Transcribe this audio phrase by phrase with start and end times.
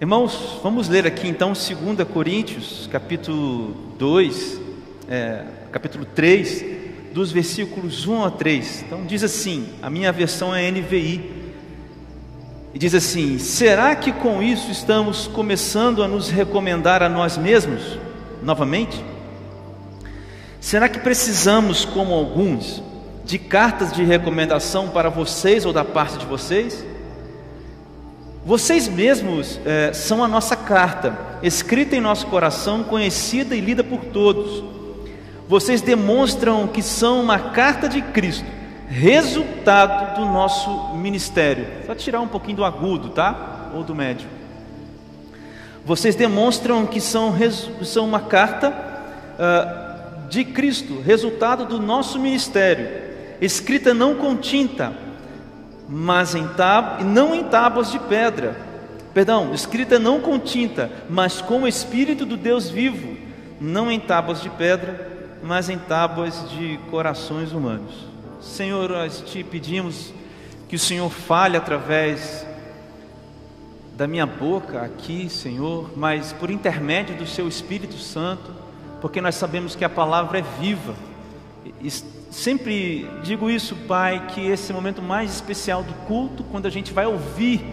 [0.00, 1.68] Irmãos, vamos ler aqui então 2
[2.14, 4.60] Coríntios, capítulo 2,
[5.10, 6.64] é, capítulo 3,
[7.12, 8.84] dos versículos 1 a 3.
[8.86, 11.48] Então diz assim: a minha versão é NVI.
[12.72, 17.98] E diz assim: Será que com isso estamos começando a nos recomendar a nós mesmos
[18.40, 19.04] novamente?
[20.60, 22.80] Será que precisamos, como alguns,
[23.24, 26.84] de cartas de recomendação para vocês ou da parte de vocês?
[28.48, 34.06] Vocês mesmos é, são a nossa carta, escrita em nosso coração, conhecida e lida por
[34.06, 34.64] todos.
[35.46, 38.46] Vocês demonstram que são uma carta de Cristo,
[38.88, 41.66] resultado do nosso ministério.
[41.84, 43.68] Só tirar um pouquinho do agudo, tá?
[43.74, 44.26] Ou do médio.
[45.84, 47.34] Vocês demonstram que são,
[47.84, 52.88] são uma carta uh, de Cristo, resultado do nosso ministério,
[53.42, 54.94] escrita não com tinta,
[55.88, 58.56] mas em tab, não em tábuas de pedra.
[59.14, 63.16] Perdão, escrita não com tinta, mas com o Espírito do Deus vivo,
[63.60, 65.08] não em tábuas de pedra,
[65.42, 68.06] mas em tábuas de corações humanos.
[68.40, 70.12] Senhor, nós te pedimos
[70.68, 72.46] que o Senhor fale através
[73.96, 78.54] da minha boca aqui, Senhor, mas por intermédio do Seu Espírito Santo,
[79.00, 80.94] porque nós sabemos que a palavra é viva
[82.30, 86.92] Sempre digo isso, Pai, que esse é momento mais especial do culto, quando a gente
[86.92, 87.64] vai ouvir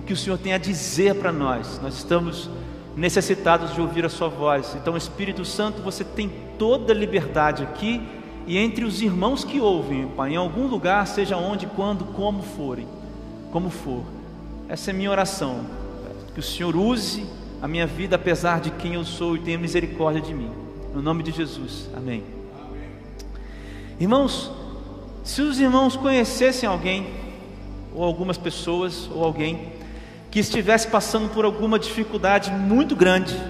[0.00, 1.80] o que o Senhor tem a dizer para nós.
[1.82, 2.48] Nós estamos
[2.96, 4.76] necessitados de ouvir a Sua voz.
[4.80, 8.00] Então, Espírito Santo, você tem toda a liberdade aqui
[8.46, 12.86] e entre os irmãos que ouvem, Pai, em algum lugar, seja onde, quando, como forem,
[13.50, 14.04] como for.
[14.68, 15.60] Essa é minha oração.
[16.34, 17.26] Que o Senhor use
[17.62, 20.50] a minha vida apesar de quem eu sou e tenha misericórdia de mim.
[20.92, 21.88] No nome de Jesus.
[21.96, 22.43] Amém.
[23.98, 24.50] Irmãos,
[25.22, 27.06] se os irmãos conhecessem alguém,
[27.94, 29.72] ou algumas pessoas, ou alguém,
[30.30, 33.40] que estivesse passando por alguma dificuldade muito grande,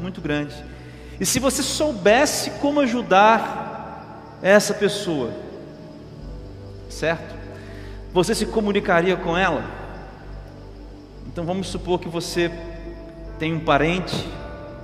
[0.00, 0.54] muito grande,
[1.20, 5.32] e se você soubesse como ajudar essa pessoa,
[6.88, 7.36] certo?
[8.12, 9.64] Você se comunicaria com ela?
[11.26, 12.50] Então vamos supor que você
[13.38, 14.28] tem um parente,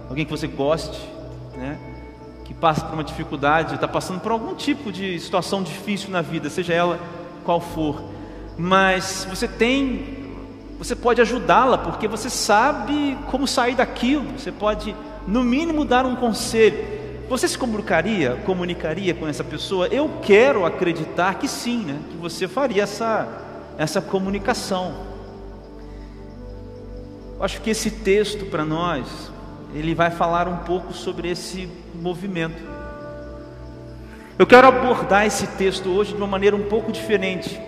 [0.09, 1.14] alguém que você goste?
[2.55, 6.49] Que passa por uma dificuldade, está passando por algum tipo de situação difícil na vida,
[6.49, 6.99] seja ela
[7.45, 8.03] qual for,
[8.57, 10.35] mas você tem,
[10.79, 14.95] você pode ajudá-la, porque você sabe como sair daquilo, você pode,
[15.27, 17.05] no mínimo, dar um conselho.
[17.29, 19.87] Você se comunicaria, comunicaria com essa pessoa?
[19.89, 21.99] Eu quero acreditar que sim, né?
[22.11, 23.27] que você faria essa,
[23.79, 24.95] essa comunicação.
[27.37, 29.33] Eu acho que esse texto para nós,
[29.75, 32.63] ele vai falar um pouco sobre esse movimento.
[34.39, 37.61] Eu quero abordar esse texto hoje de uma maneira um pouco diferente.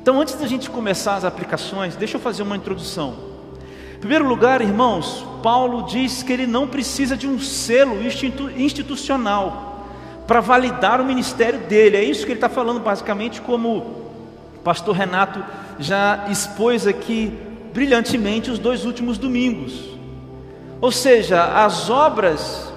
[0.00, 3.16] Então, antes da gente começar as aplicações, deixa eu fazer uma introdução.
[3.96, 9.86] Em primeiro lugar, irmãos, Paulo diz que ele não precisa de um selo institu institucional
[10.26, 11.96] para validar o ministério dele.
[11.96, 13.78] É isso que ele está falando, basicamente, como
[14.56, 15.42] o pastor Renato
[15.78, 17.32] já expôs aqui
[17.72, 19.99] brilhantemente os dois últimos domingos.
[20.80, 22.72] Ou seja, as obras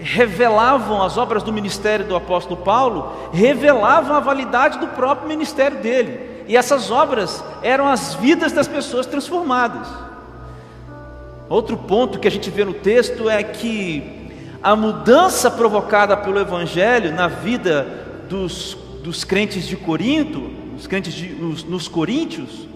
[0.00, 6.44] revelavam, as obras do ministério do apóstolo Paulo, revelavam a validade do próprio ministério dele.
[6.46, 9.88] E essas obras eram as vidas das pessoas transformadas.
[11.48, 17.14] Outro ponto que a gente vê no texto é que a mudança provocada pelo Evangelho
[17.14, 17.86] na vida
[18.28, 22.68] dos, dos crentes de Corinto, os crentes de, nos, nos Coríntios,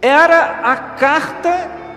[0.00, 1.87] era a carta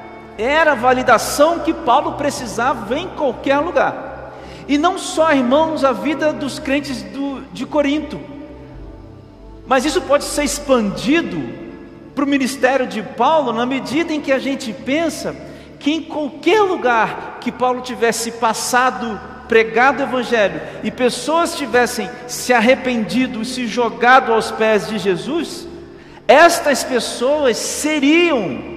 [0.41, 4.33] era a validação que Paulo precisava em qualquer lugar.
[4.67, 8.19] E não só, irmãos, a vida dos crentes do, de Corinto,
[9.67, 11.41] mas isso pode ser expandido
[12.15, 15.35] para o ministério de Paulo na medida em que a gente pensa
[15.79, 22.53] que em qualquer lugar que Paulo tivesse passado, pregado o Evangelho e pessoas tivessem se
[22.53, 25.67] arrependido e se jogado aos pés de Jesus,
[26.27, 28.70] estas pessoas seriam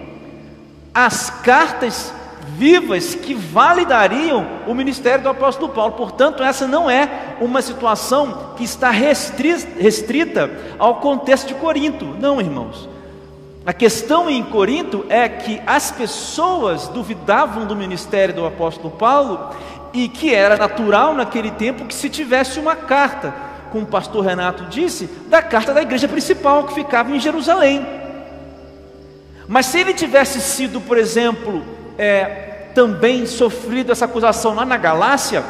[0.95, 2.15] as cartas
[2.57, 5.95] vivas que validariam o ministério do apóstolo Paulo.
[5.95, 12.05] Portanto, essa não é uma situação que está restrita ao contexto de Corinto.
[12.05, 12.89] Não, irmãos.
[13.67, 19.51] A questão em Corinto é que as pessoas duvidavam do ministério do apóstolo Paulo
[19.93, 23.35] e que era natural naquele tempo que se tivesse uma carta,
[23.73, 28.04] como o pastor Renato disse, da carta da igreja principal que ficava em Jerusalém.
[29.47, 31.63] Mas se ele tivesse sido, por exemplo,
[31.99, 35.45] é, também sofrido essa acusação lá na Galácia,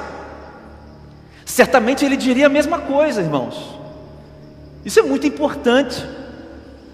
[1.45, 3.79] certamente ele diria a mesma coisa, irmãos.
[4.85, 6.05] Isso é muito importante.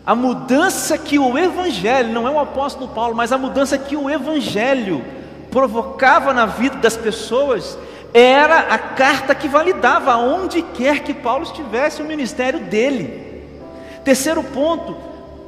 [0.05, 4.09] a mudança que o Evangelho, não é o apóstolo Paulo, mas a mudança que o
[4.11, 5.05] Evangelho
[5.51, 7.79] provocava na vida das pessoas,
[8.13, 13.45] era a carta que validava aonde quer que Paulo estivesse o ministério dele.
[14.05, 14.97] Terceiro ponto,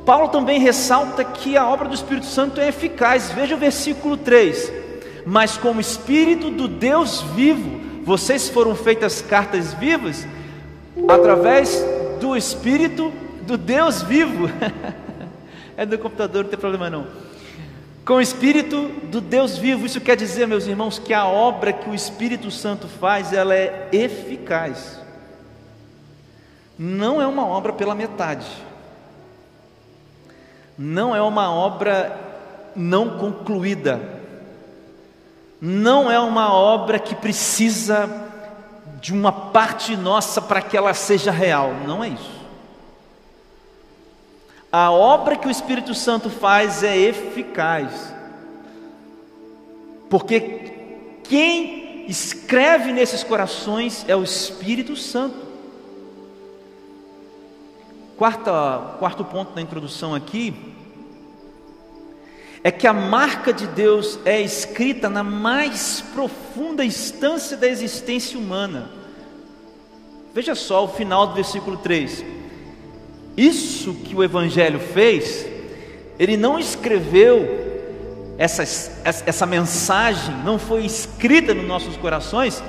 [0.04, 3.31] Paulo também ressalta que a obra do Espírito Santo é eficaz.
[3.31, 4.72] Veja o versículo 3:
[5.25, 10.26] Mas como Espírito do Deus vivo, vocês foram feitas cartas vivas
[11.08, 11.84] através
[12.20, 13.12] do Espírito
[13.43, 14.50] do Deus vivo.
[15.76, 17.06] é do computador, não tem problema não.
[18.05, 21.88] Com o Espírito do Deus vivo, isso quer dizer, meus irmãos, que a obra que
[21.88, 25.00] o Espírito Santo faz, ela é eficaz.
[26.76, 28.46] Não é uma obra pela metade.
[30.76, 32.19] Não é uma obra
[32.74, 34.00] não concluída.
[35.60, 38.08] Não é uma obra que precisa
[39.00, 41.72] de uma parte nossa para que ela seja real.
[41.86, 42.42] Não é isso.
[44.70, 48.14] A obra que o Espírito Santo faz é eficaz.
[50.08, 50.72] Porque
[51.24, 55.41] quem escreve nesses corações é o Espírito Santo.
[58.22, 60.54] Quarta, quarto ponto da introdução aqui
[62.62, 68.92] é que a marca de Deus é escrita na mais profunda instância da existência humana.
[70.32, 72.24] Veja só o final do versículo 3.
[73.36, 75.44] Isso que o Evangelho fez,
[76.16, 77.44] ele não escreveu
[78.38, 78.62] essa,
[79.02, 82.62] essa mensagem, não foi escrita nos nossos corações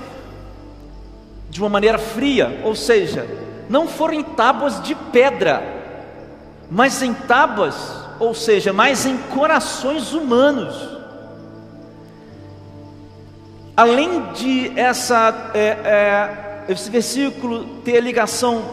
[1.48, 3.43] de uma maneira fria, ou seja,
[3.74, 5.64] não foram em tábuas de pedra,
[6.70, 7.76] mas em tábuas,
[8.20, 10.76] ou seja, mais em corações humanos.
[13.76, 18.64] Além de essa, é, é, esse versículo ter ligação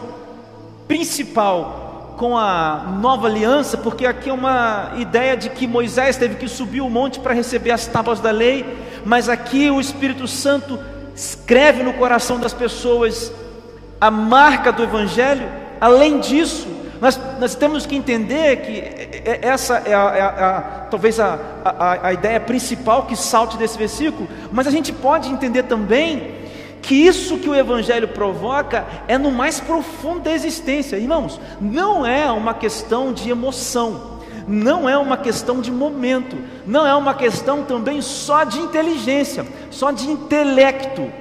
[0.87, 6.47] principal com a nova aliança, porque aqui é uma ideia de que Moisés teve que
[6.47, 8.63] subir o monte para receber as tábuas da lei,
[9.03, 10.77] mas aqui o Espírito Santo
[11.15, 13.33] escreve no coração das pessoas
[14.01, 15.47] a marca do Evangelho.
[15.79, 16.67] Além disso,
[16.99, 21.37] nós, nós temos que entender que essa é, a, é a, a, talvez a,
[22.03, 26.41] a ideia principal que salte desse versículo, mas a gente pode entender também
[26.81, 32.31] que isso que o Evangelho provoca é no mais profundo da existência, irmãos, não é
[32.31, 38.01] uma questão de emoção, não é uma questão de momento, não é uma questão também
[38.01, 41.11] só de inteligência, só de intelecto,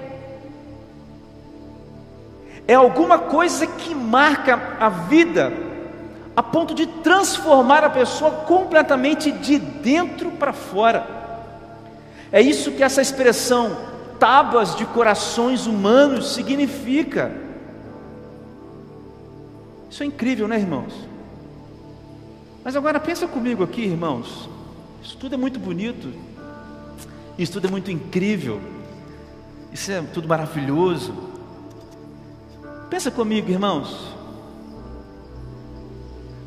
[2.71, 5.53] é alguma coisa que marca a vida
[6.37, 11.05] a ponto de transformar a pessoa completamente de dentro para fora.
[12.31, 13.77] É isso que essa expressão
[14.21, 17.33] tábuas de corações humanos significa.
[19.91, 20.95] Isso é incrível, né, irmãos?
[22.63, 24.49] Mas agora pensa comigo aqui, irmãos.
[25.03, 26.15] Isso tudo é muito bonito.
[27.37, 28.61] Isso tudo é muito incrível.
[29.73, 31.30] Isso é tudo maravilhoso.
[32.91, 34.09] Pensa comigo, irmãos.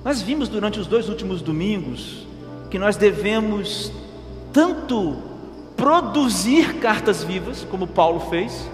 [0.03, 2.27] Nós vimos durante os dois últimos domingos
[2.69, 3.89] que nós devemos
[4.51, 5.15] tanto
[5.77, 8.69] produzir cartas vivas, como Paulo fez.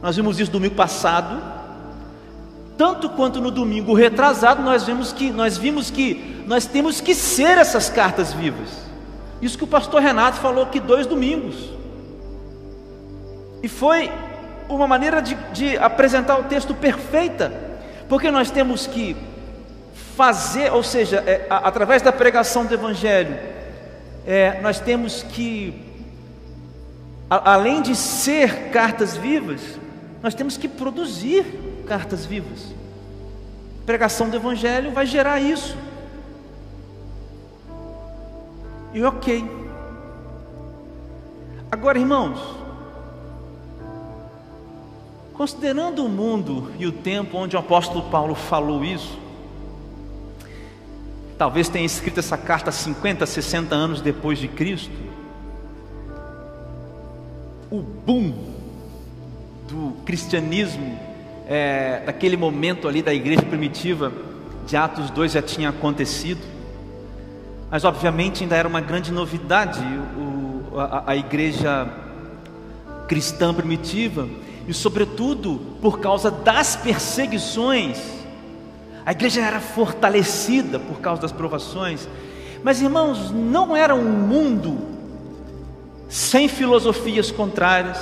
[0.00, 1.42] Nós vimos isso domingo passado.
[2.78, 7.58] Tanto quanto no domingo retrasado, nós vimos que nós vimos que nós temos que ser
[7.58, 8.86] essas cartas vivas.
[9.42, 11.56] Isso que o pastor Renato falou aqui dois domingos.
[13.62, 14.10] E foi
[14.68, 17.52] uma maneira de, de apresentar o texto perfeita,
[18.08, 19.16] porque nós temos que
[20.16, 23.38] fazer, ou seja, é, a, através da pregação do Evangelho,
[24.26, 25.86] é, nós temos que
[27.28, 29.60] além de ser cartas vivas,
[30.22, 31.44] nós temos que produzir
[31.86, 32.74] cartas vivas.
[33.82, 35.76] A pregação do Evangelho vai gerar isso.
[38.92, 39.44] E ok.
[41.70, 42.38] Agora, irmãos,
[45.36, 49.18] considerando o mundo e o tempo onde o apóstolo Paulo falou isso,
[51.36, 55.06] talvez tenha escrito essa carta 50, 60 anos depois de Cristo
[57.70, 58.32] o boom
[59.68, 60.98] do cristianismo,
[61.48, 64.12] é, daquele momento ali da igreja primitiva,
[64.66, 66.40] de Atos 2 já tinha acontecido,
[67.70, 69.80] mas obviamente ainda era uma grande novidade
[70.16, 71.88] o, a, a igreja
[73.08, 74.28] cristã primitiva,
[74.68, 77.98] e sobretudo por causa das perseguições,
[79.04, 82.08] a igreja era fortalecida por causa das provações,
[82.62, 84.76] mas irmãos, não era um mundo
[86.08, 87.98] sem filosofias contrárias,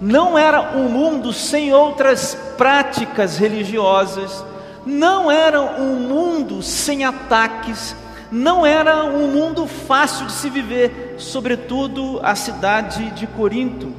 [0.00, 4.44] não era um mundo sem outras práticas religiosas,
[4.84, 7.94] não era um mundo sem ataques,
[8.30, 13.92] não era um mundo fácil de se viver, sobretudo a cidade de Corinto.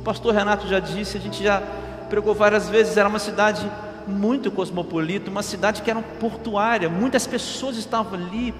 [0.00, 1.62] O pastor Renato já disse, a gente já
[2.08, 3.70] pregou várias vezes, era uma cidade
[4.06, 8.54] muito cosmopolita, uma cidade que era portuária, muitas pessoas estavam ali,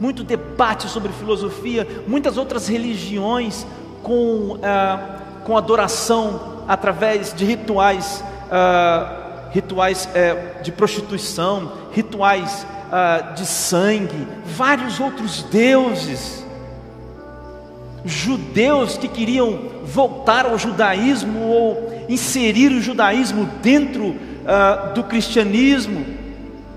[0.00, 3.66] muito debate sobre filosofia, muitas outras religiões
[4.02, 13.44] com, ah, com adoração através de rituais, ah, rituais eh, de prostituição, rituais ah, de
[13.44, 16.47] sangue, vários outros deuses.
[18.08, 26.04] Judeus que queriam voltar ao judaísmo ou inserir o judaísmo dentro uh, do cristianismo.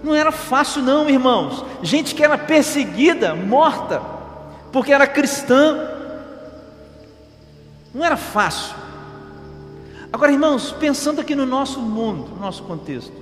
[0.04, 1.64] Não era fácil, não, irmãos.
[1.82, 4.02] Gente que era perseguida, morta,
[4.72, 5.90] porque era cristã.
[7.94, 8.76] Não era fácil.
[10.12, 13.14] Agora, irmãos, pensando aqui no nosso mundo, no nosso contexto,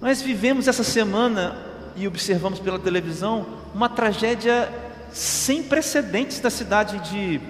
[0.00, 1.56] nós vivemos essa semana
[1.96, 4.72] e observamos pela televisão uma tragédia
[5.12, 7.40] sem precedentes da cidade de,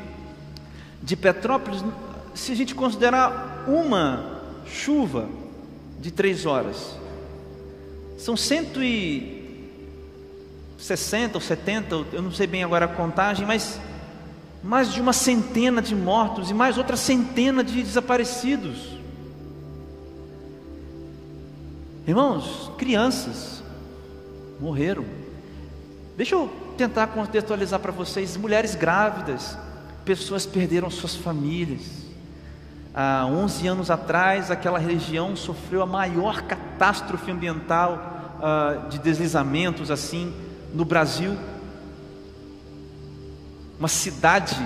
[1.03, 1.83] de Petrópolis.
[2.35, 5.29] Se a gente considerar uma chuva
[6.01, 6.97] de três horas.
[8.17, 13.81] São 160 ou 70, eu não sei bem agora a contagem, mas
[14.63, 18.99] mais de uma centena de mortos e mais outra centena de desaparecidos.
[22.07, 23.63] Irmãos, crianças
[24.61, 25.05] morreram.
[26.17, 29.59] Deixa eu tentar contextualizar para vocês: mulheres grávidas,
[30.05, 32.09] pessoas perderam suas famílias
[33.01, 40.35] há 11 anos atrás, aquela região sofreu a maior catástrofe ambiental uh, de deslizamentos assim
[40.75, 41.37] no Brasil.
[43.79, 44.57] Uma cidade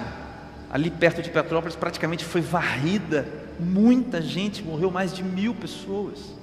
[0.73, 3.29] ali perto de Petrópolis praticamente foi varrida,
[3.61, 6.42] muita gente morreu, mais de mil pessoas.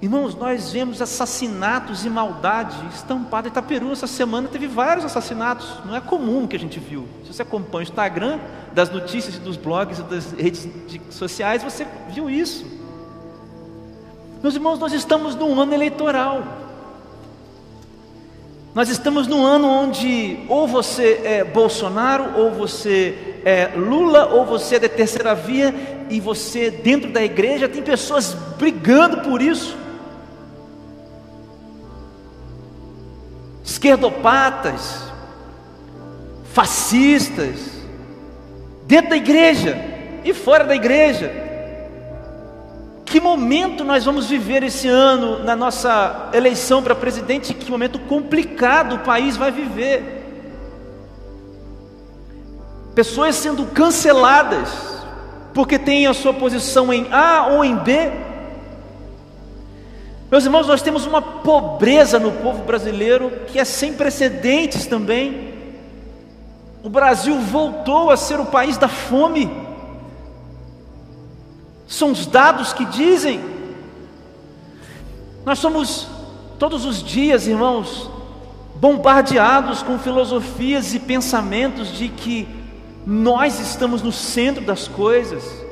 [0.00, 3.90] Irmãos, nós vemos assassinatos e maldade estampada em Itaperu.
[3.90, 5.66] Essa semana teve vários assassinatos.
[5.84, 7.08] Não é comum que a gente viu.
[7.24, 8.38] Se você acompanha o Instagram,
[8.72, 10.68] das notícias dos blogs das redes
[11.10, 12.64] sociais, você viu isso.
[14.40, 16.44] Meus irmãos, nós estamos num ano eleitoral.
[18.72, 24.76] Nós estamos num ano onde ou você é Bolsonaro, ou você é Lula, ou você
[24.76, 25.74] é da terceira via,
[26.08, 29.87] e você, dentro da igreja, tem pessoas brigando por isso.
[33.78, 35.04] Esquerdopatas,
[36.52, 37.78] fascistas,
[38.84, 39.78] dentro da igreja
[40.24, 41.32] e fora da igreja.
[43.04, 47.54] Que momento nós vamos viver esse ano na nossa eleição para presidente?
[47.54, 50.26] Que momento complicado o país vai viver.
[52.96, 54.98] Pessoas sendo canceladas
[55.54, 58.10] porque têm a sua posição em A ou em B,
[60.30, 65.54] meus irmãos, nós temos uma pobreza no povo brasileiro que é sem precedentes também.
[66.82, 69.50] O Brasil voltou a ser o país da fome.
[71.86, 73.40] São os dados que dizem.
[75.46, 76.06] Nós somos
[76.58, 78.10] todos os dias, irmãos,
[78.74, 82.46] bombardeados com filosofias e pensamentos de que
[83.06, 85.67] nós estamos no centro das coisas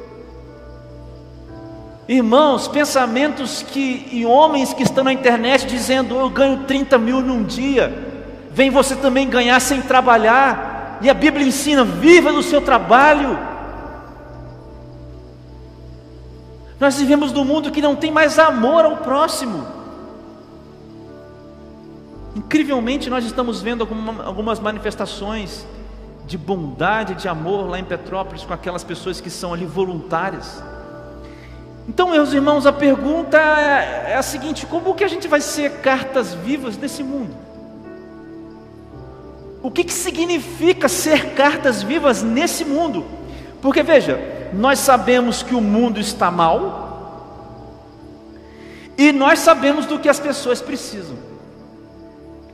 [2.09, 7.43] Irmãos, pensamentos que e homens que estão na internet dizendo eu ganho 30 mil num
[7.43, 7.93] dia,
[8.53, 13.37] vem você também ganhar sem trabalhar, e a Bíblia ensina: viva do seu trabalho.
[16.79, 19.67] Nós vivemos num mundo que não tem mais amor ao próximo.
[22.37, 23.89] Incrivelmente, nós estamos vendo
[24.25, 25.67] algumas manifestações
[26.27, 30.63] de bondade, de amor lá em Petrópolis com aquelas pessoas que são ali voluntárias.
[31.89, 35.81] Então, meus irmãos, a pergunta é, é a seguinte: como que a gente vai ser
[35.81, 37.35] cartas vivas nesse mundo?
[39.63, 43.05] O que, que significa ser cartas vivas nesse mundo?
[43.61, 44.21] Porque veja,
[44.53, 46.87] nós sabemos que o mundo está mal,
[48.99, 51.17] e nós sabemos do que as pessoas precisam.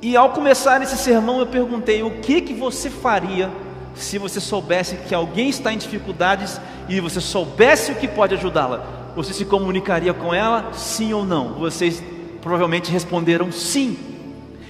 [0.00, 3.50] E ao começar esse sermão, eu perguntei: o que que você faria
[3.94, 8.84] se você soubesse que alguém está em dificuldades e você soubesse o que pode ajudá-la?
[9.14, 11.54] Você se comunicaria com ela, sim ou não?
[11.54, 12.02] Vocês
[12.40, 13.98] provavelmente responderam sim.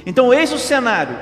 [0.04, 1.16] Então, eis o cenário: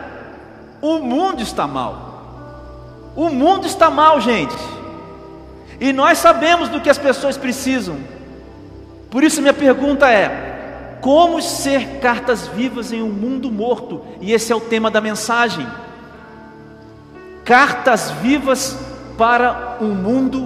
[0.80, 3.12] o mundo está mal.
[3.14, 4.56] O mundo está mal, gente.
[5.80, 7.98] E nós sabemos do que as pessoas precisam.
[9.10, 14.02] Por isso, minha pergunta é: como ser cartas vivas em um mundo morto?
[14.20, 15.66] E esse é o tema da mensagem.
[17.44, 18.78] Cartas vivas
[19.16, 20.40] para um mundo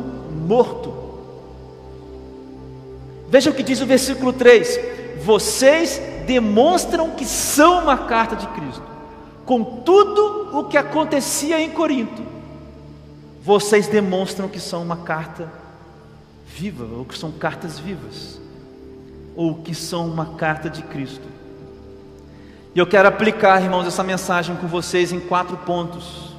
[0.47, 0.93] morto.
[3.29, 4.81] Veja o que diz o versículo 3:
[5.25, 8.83] Vocês demonstram que são uma carta de Cristo,
[9.45, 12.23] com tudo o que acontecia em Corinto,
[13.43, 15.53] vocês demonstram que são uma carta
[16.47, 18.41] viva, ou que são cartas vivas,
[19.37, 21.29] ou que são uma carta de Cristo.
[22.75, 26.34] E eu quero aplicar, irmãos, essa mensagem com vocês em quatro pontos.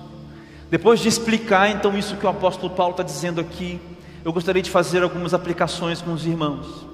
[0.75, 3.79] Depois de explicar então isso que o apóstolo Paulo está dizendo aqui,
[4.25, 6.85] eu gostaria de fazer algumas aplicações com os irmãos.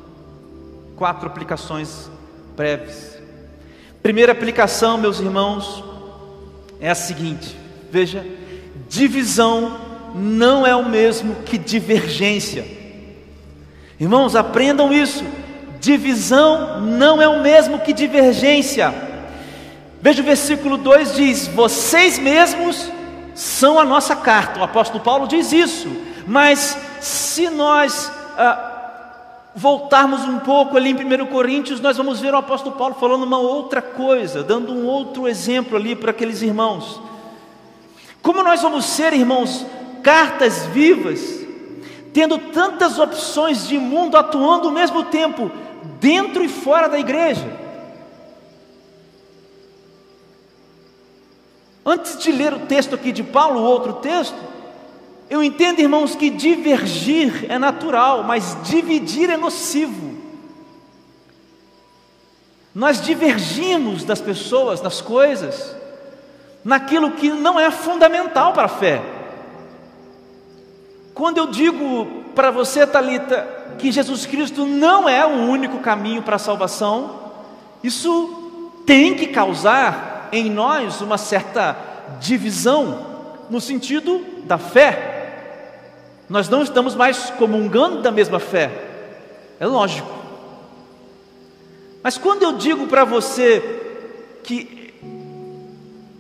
[0.96, 2.08] Quatro aplicações
[2.56, 3.18] breves.
[4.04, 5.84] Primeira aplicação, meus irmãos,
[6.80, 7.58] é a seguinte:
[7.92, 8.24] veja,
[8.88, 9.80] divisão
[10.14, 12.64] não é o mesmo que divergência.
[14.00, 15.26] Irmãos, aprendam isso.
[15.80, 18.94] Divisão não é o mesmo que divergência.
[20.00, 23.01] Veja o versículo 2 diz: Vocês mesmos
[23.42, 24.60] são a nossa carta.
[24.60, 25.90] O apóstolo Paulo diz isso.
[26.28, 32.38] Mas se nós ah, voltarmos um pouco ali em 1 Coríntios, nós vamos ver o
[32.38, 37.02] apóstolo Paulo falando uma outra coisa, dando um outro exemplo ali para aqueles irmãos.
[38.22, 39.66] Como nós vamos ser, irmãos,
[40.04, 41.44] cartas vivas,
[42.14, 45.50] tendo tantas opções de mundo atuando ao mesmo tempo,
[46.00, 47.61] dentro e fora da igreja.
[51.86, 54.38] Antes de ler o texto aqui de Paulo, o outro texto,
[55.30, 60.12] eu entendo, irmãos, que divergir é natural, mas dividir é nocivo.
[62.76, 65.76] Nós divergimos das pessoas, das coisas,
[66.64, 69.02] naquilo que não é fundamental para a fé.
[71.14, 73.48] Quando eu digo para você, Talita,
[73.78, 77.32] que Jesus Cristo não é o único caminho para a salvação,
[77.84, 81.78] isso tem que causar em nós uma certa
[82.20, 83.06] divisão
[83.50, 85.12] no sentido da fé.
[86.30, 88.72] Nós não estamos mais comungando da mesma fé.
[89.60, 90.10] É lógico.
[92.02, 93.62] Mas quando eu digo para você
[94.44, 94.82] que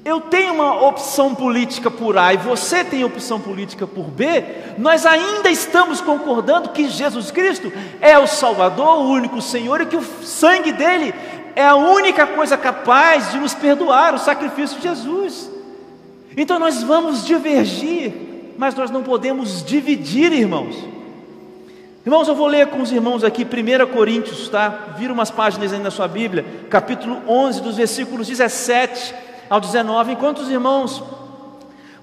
[0.03, 4.44] eu tenho uma opção política por A e você tem opção política por B,
[4.77, 9.96] nós ainda estamos concordando que Jesus Cristo é o Salvador, o único Senhor e que
[9.96, 11.14] o sangue dele
[11.55, 15.50] é a única coisa capaz de nos perdoar, o sacrifício de Jesus.
[16.35, 18.14] Então nós vamos divergir,
[18.57, 20.75] mas nós não podemos dividir, irmãos.
[22.05, 24.96] Irmãos, eu vou ler com os irmãos aqui 1 Coríntios, tá?
[24.98, 29.14] Vira umas páginas aí na sua Bíblia, capítulo 11, dos versículos 17
[29.50, 30.14] ao 19.
[30.14, 31.03] Enquanto os irmãos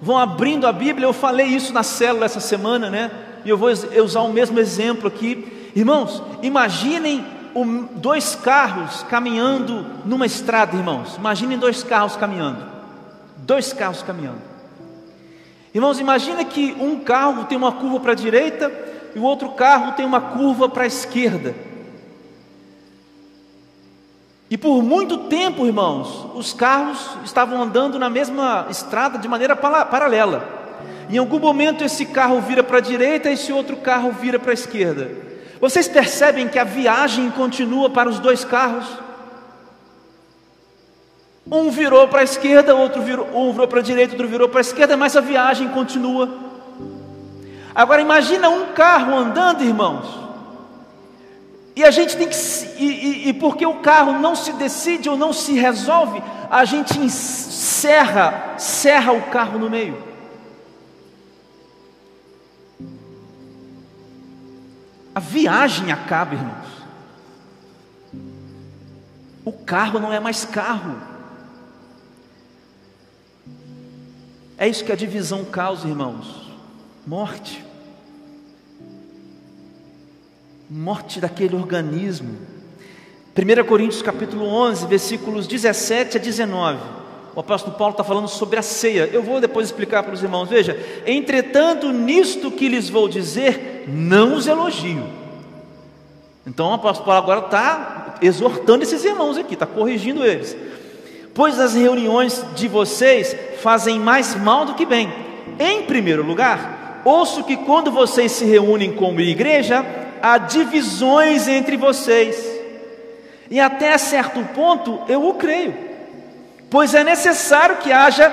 [0.01, 3.11] vão abrindo a Bíblia, eu falei isso na célula essa semana, né?
[3.45, 5.71] E eu vou usar o mesmo exemplo aqui.
[5.75, 7.25] Irmãos, imaginem
[7.97, 11.17] dois carros caminhando numa estrada, irmãos.
[11.17, 12.65] Imaginem dois carros caminhando.
[13.39, 14.41] Dois carros caminhando.
[15.75, 18.73] Irmãos, imagina que um carro tem uma curva para a direita
[19.15, 21.55] e o outro carro tem uma curva para a esquerda.
[24.51, 30.57] E por muito tempo, irmãos, os carros estavam andando na mesma estrada de maneira paralela.
[31.11, 34.51] Em algum momento esse carro vira para a direita e esse outro carro vira para
[34.51, 35.28] a esquerda.
[35.61, 38.87] Vocês percebem que a viagem continua para os dois carros?
[41.51, 44.61] Um virou para a esquerda, outro virou, um virou para a direita, outro virou para
[44.61, 46.29] a esquerda, mas a viagem continua.
[47.75, 50.07] Agora imagina um carro andando, irmãos,
[51.75, 52.37] e a gente tem que,
[52.77, 56.99] e, e, e, porque o carro não se decide ou não se resolve, a gente
[56.99, 60.08] encerra, serra o carro no meio.
[65.19, 66.69] A viagem acaba, irmãos.
[69.45, 70.95] O carro não é mais carro.
[74.57, 76.53] É isso que a divisão causa, irmãos.
[77.05, 77.65] Morte
[80.71, 82.39] morte daquele organismo.
[83.37, 86.79] 1 Coríntios capítulo 11, versículos 17 a 19.
[87.39, 89.09] O apóstolo Paulo está falando sobre a ceia.
[89.13, 90.49] Eu vou depois explicar para os irmãos.
[90.49, 95.05] Veja, entretanto, nisto que lhes vou dizer, não os elogio.
[96.45, 100.57] Então o apóstolo Paulo agora está exortando esses irmãos aqui, está corrigindo eles.
[101.33, 105.09] Pois as reuniões de vocês fazem mais mal do que bem.
[105.61, 109.87] Em primeiro lugar, ouço que quando vocês se reúnem como igreja,
[110.21, 112.45] há divisões entre vocês.
[113.49, 115.88] E até certo ponto eu o creio,
[116.71, 118.29] pois é necessário que haja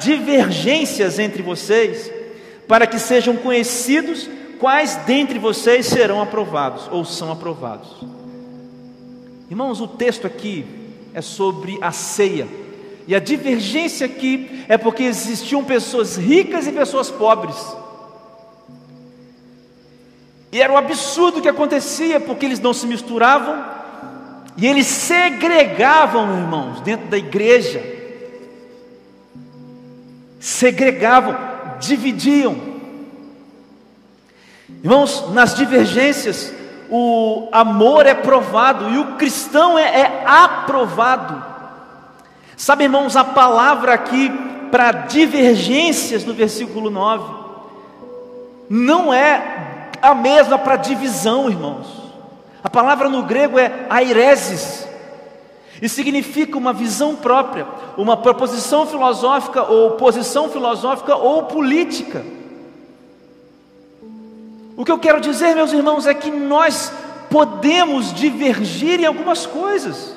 [0.00, 2.10] divergências entre vocês,
[2.66, 7.88] para que sejam conhecidos quais dentre vocês serão aprovados ou são aprovados.
[9.50, 10.64] Irmãos, o texto aqui
[11.12, 12.46] é sobre a ceia.
[13.08, 17.56] E a divergência aqui é porque existiam pessoas ricas e pessoas pobres.
[20.52, 23.79] E era um absurdo que acontecia, porque eles não se misturavam
[24.60, 27.82] e eles segregavam, irmãos, dentro da igreja.
[30.38, 31.34] Segregavam,
[31.80, 32.54] dividiam.
[34.84, 36.52] Irmãos, nas divergências,
[36.90, 41.42] o amor é provado e o cristão é, é aprovado.
[42.54, 44.30] Sabe, irmãos, a palavra aqui
[44.70, 47.40] para divergências no versículo 9
[48.68, 51.99] não é a mesma para divisão, irmãos.
[52.62, 54.86] A palavra no grego é aireses,
[55.80, 62.24] e significa uma visão própria, uma proposição filosófica ou posição filosófica ou política.
[64.76, 66.92] O que eu quero dizer, meus irmãos, é que nós
[67.30, 70.14] podemos divergir em algumas coisas.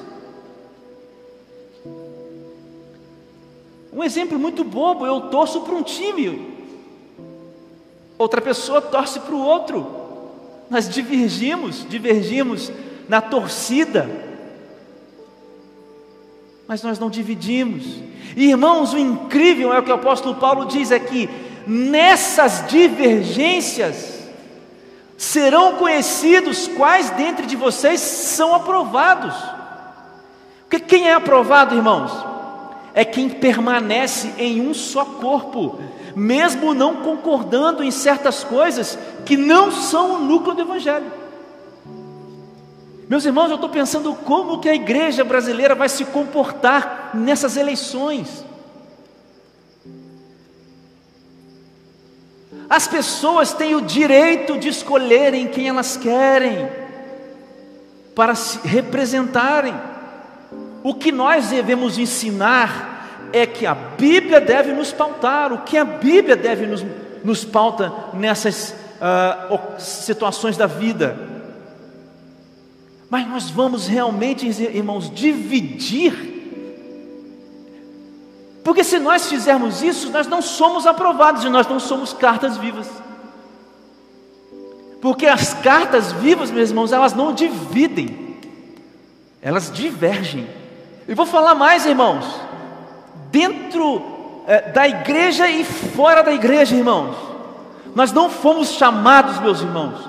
[3.94, 6.56] Um exemplo muito bobo: eu torço para um time,
[8.18, 10.03] outra pessoa torce para o outro.
[10.70, 12.72] Nós divergimos, divergimos
[13.08, 14.10] na torcida,
[16.68, 17.84] mas nós não dividimos.
[18.36, 21.30] Irmãos, o incrível é o que o apóstolo Paulo diz aqui:
[21.68, 24.24] nessas divergências,
[25.18, 29.36] serão conhecidos quais dentre de vocês são aprovados.
[30.64, 32.12] Porque quem é aprovado, irmãos?
[32.96, 35.80] É quem permanece em um só corpo,
[36.16, 41.12] mesmo não concordando em certas coisas que não são o núcleo do Evangelho.
[43.10, 48.44] Meus irmãos, eu estou pensando como que a igreja brasileira vai se comportar nessas eleições.
[52.70, 56.68] As pessoas têm o direito de escolherem quem elas querem
[58.16, 59.76] para se representarem.
[60.84, 62.93] O que nós devemos ensinar
[63.34, 66.86] é que a Bíblia deve nos pautar, o que a Bíblia deve nos,
[67.24, 71.18] nos pauta nessas uh, situações da vida.
[73.10, 76.34] Mas nós vamos realmente, irmãos, dividir
[78.64, 82.90] porque se nós fizermos isso, nós não somos aprovados e nós não somos cartas vivas.
[85.02, 88.38] Porque as cartas vivas, meus irmãos, elas não dividem,
[89.42, 90.48] elas divergem.
[91.06, 92.26] E vou falar mais, irmãos,
[93.34, 94.00] dentro
[94.46, 97.16] é, da igreja e fora da igreja, irmãos,
[97.96, 100.08] nós não fomos chamados, meus irmãos,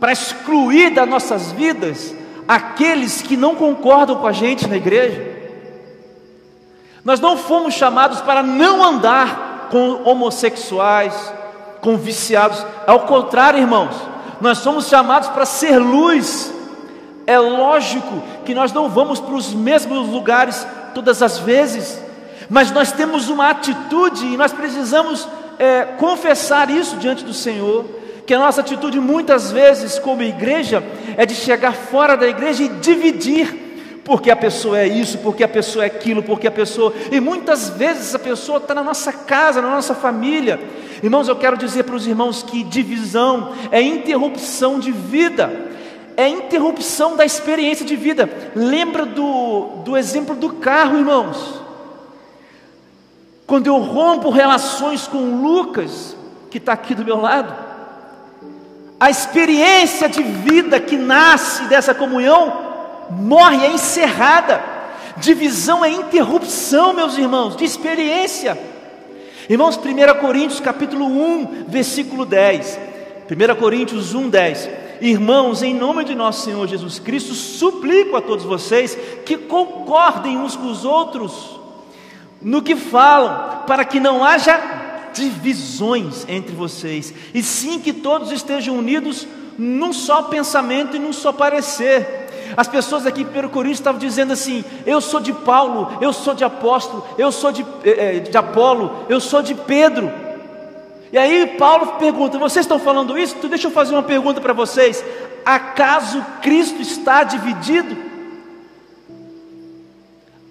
[0.00, 2.14] para excluir das nossas vidas
[2.48, 5.36] aqueles que não concordam com a gente na igreja.
[7.04, 11.32] Nós não fomos chamados para não andar com homossexuais,
[11.82, 12.64] com viciados.
[12.86, 13.94] Ao contrário, irmãos,
[14.40, 16.52] nós somos chamados para ser luz.
[17.26, 22.05] É lógico que nós não vamos para os mesmos lugares todas as vezes,
[22.48, 25.28] mas nós temos uma atitude e nós precisamos
[25.58, 27.84] é, confessar isso diante do Senhor.
[28.26, 30.82] Que a nossa atitude muitas vezes, como igreja,
[31.16, 33.66] é de chegar fora da igreja e dividir
[34.06, 36.94] porque a pessoa é isso, porque a pessoa é aquilo, porque a pessoa.
[37.10, 40.60] E muitas vezes essa pessoa está na nossa casa, na nossa família.
[41.02, 45.52] Irmãos, eu quero dizer para os irmãos que divisão é interrupção de vida,
[46.16, 48.30] é interrupção da experiência de vida.
[48.54, 51.65] Lembra do, do exemplo do carro, irmãos?
[53.46, 56.16] Quando eu rompo relações com Lucas,
[56.50, 57.54] que está aqui do meu lado,
[58.98, 62.66] a experiência de vida que nasce dessa comunhão
[63.10, 64.60] morre, é encerrada.
[65.18, 68.58] Divisão é interrupção, meus irmãos, de experiência.
[69.48, 72.80] Irmãos, 1 Coríntios capítulo 1, versículo 10.
[73.30, 74.70] 1 Coríntios 1, 10.
[75.00, 80.56] Irmãos, em nome de nosso Senhor Jesus Cristo, suplico a todos vocês que concordem uns
[80.56, 81.55] com os outros
[82.46, 84.60] no que falam, para que não haja
[85.12, 89.26] divisões entre vocês, e sim que todos estejam unidos
[89.58, 92.54] num só pensamento e num só parecer.
[92.56, 96.34] As pessoas aqui em 1 Coríntios estavam dizendo assim: eu sou de Paulo, eu sou
[96.34, 100.12] de apóstolo, eu sou de, eh, eh, de Apolo, eu sou de Pedro.
[101.12, 103.34] E aí Paulo pergunta: vocês estão falando isso?
[103.36, 105.04] Então deixa eu fazer uma pergunta para vocês:
[105.44, 108.05] acaso Cristo está dividido?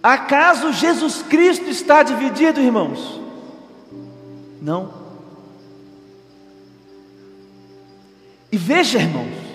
[0.05, 3.19] Acaso Jesus Cristo está dividido, irmãos?
[4.61, 4.93] Não.
[8.51, 9.45] E veja, irmãos,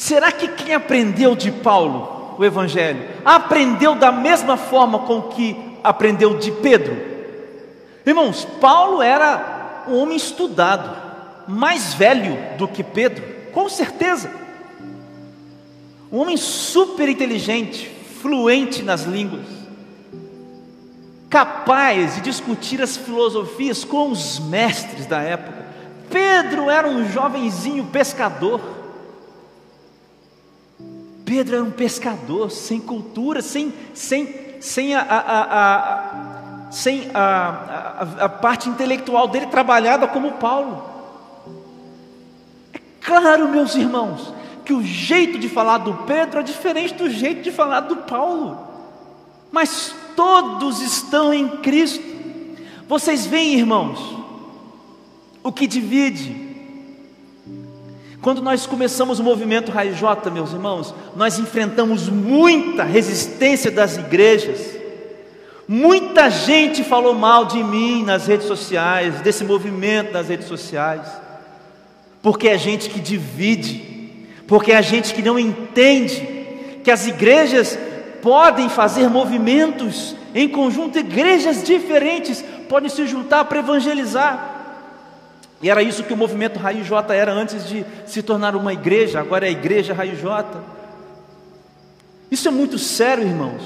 [0.00, 6.38] Será que quem aprendeu de Paulo o Evangelho aprendeu da mesma forma com que aprendeu
[6.38, 6.96] de Pedro?
[8.06, 10.96] Irmãos, Paulo era um homem estudado,
[11.46, 14.32] mais velho do que Pedro, com certeza.
[16.10, 19.46] Um homem super inteligente, fluente nas línguas,
[21.28, 25.60] capaz de discutir as filosofias com os mestres da época,
[26.10, 28.60] Pedro era um jovenzinho pescador.
[31.24, 38.28] Pedro era um pescador sem cultura, sem, sem, sem, a, a, a, sem a, a
[38.28, 40.84] parte intelectual dele trabalhada como Paulo.
[42.74, 44.34] É claro, meus irmãos,
[44.70, 48.56] que o jeito de falar do Pedro é diferente do jeito de falar do Paulo,
[49.50, 52.04] mas todos estão em Cristo.
[52.86, 53.98] Vocês veem, irmãos,
[55.42, 56.48] o que divide
[58.22, 64.78] quando nós começamos o movimento J, meus irmãos, nós enfrentamos muita resistência das igrejas.
[65.66, 71.08] Muita gente falou mal de mim nas redes sociais, desse movimento nas redes sociais,
[72.22, 73.89] porque é gente que divide,
[74.50, 76.26] porque é gente que não entende
[76.82, 77.78] que as igrejas
[78.20, 84.56] podem fazer movimentos em conjunto, igrejas diferentes podem se juntar para evangelizar.
[85.62, 89.20] E era isso que o movimento Raiz J era antes de se tornar uma igreja,
[89.20, 90.60] agora é a igreja Raiz J.
[92.28, 93.62] Isso é muito sério, irmãos.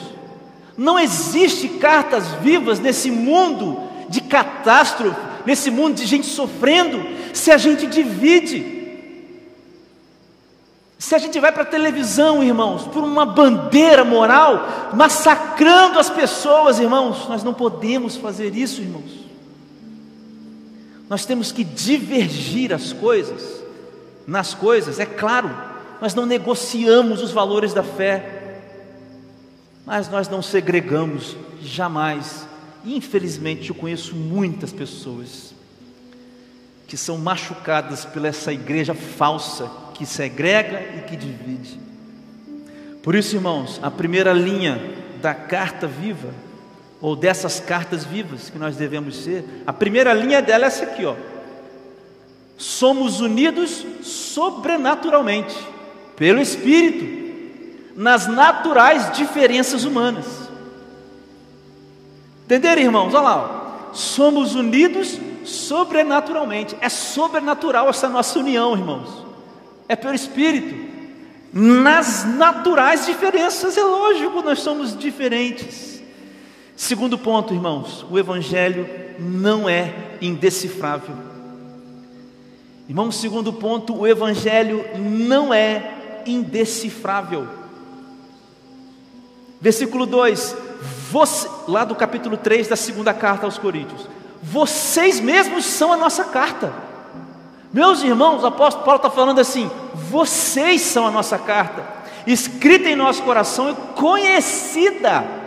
[0.77, 7.57] Não existe cartas vivas nesse mundo de catástrofe, nesse mundo de gente sofrendo, se a
[7.57, 8.74] gente divide.
[11.05, 16.81] Se a gente vai para a televisão, irmãos, por uma bandeira moral, massacrando as pessoas,
[16.81, 19.13] irmãos, nós não podemos fazer isso, irmãos.
[21.07, 23.63] Nós temos que divergir as coisas,
[24.27, 25.55] nas coisas, é claro,
[26.01, 28.63] nós não negociamos os valores da fé,
[29.85, 32.49] mas nós não segregamos jamais.
[32.83, 35.55] Infelizmente, eu conheço muitas pessoas
[36.89, 41.81] que são machucadas pela essa igreja falsa que segrega e que divide.
[43.03, 44.81] Por isso, irmãos, a primeira linha
[45.21, 46.31] da carta viva
[47.01, 51.05] ou dessas cartas vivas que nós devemos ser, a primeira linha dela é essa aqui,
[51.05, 51.15] ó.
[52.57, 55.57] Somos unidos sobrenaturalmente
[56.17, 57.15] pelo Espírito
[57.97, 60.27] nas naturais diferenças humanas.
[62.45, 63.15] Entenderam, irmãos?
[63.15, 66.77] Olha lá, somos unidos sobrenaturalmente.
[66.81, 69.25] É sobrenatural essa nossa união, irmãos.
[69.89, 70.93] É pelo Espírito.
[71.53, 76.03] Nas naturais diferenças, é lógico, nós somos diferentes.
[76.77, 81.15] Segundo ponto, irmãos, o Evangelho não é indecifrável.
[82.89, 87.47] Irmãos, segundo ponto, o Evangelho não é indecifrável.
[89.61, 90.57] Versículo 2,
[91.11, 94.09] você, lá do capítulo 3 da segunda carta aos Coríntios,
[94.43, 96.75] vocês mesmos são a nossa carta.
[97.75, 101.87] Meus irmãos, o apóstolo Paulo está falando assim: vocês são a nossa carta,
[102.27, 105.45] escrita em nosso coração e conhecida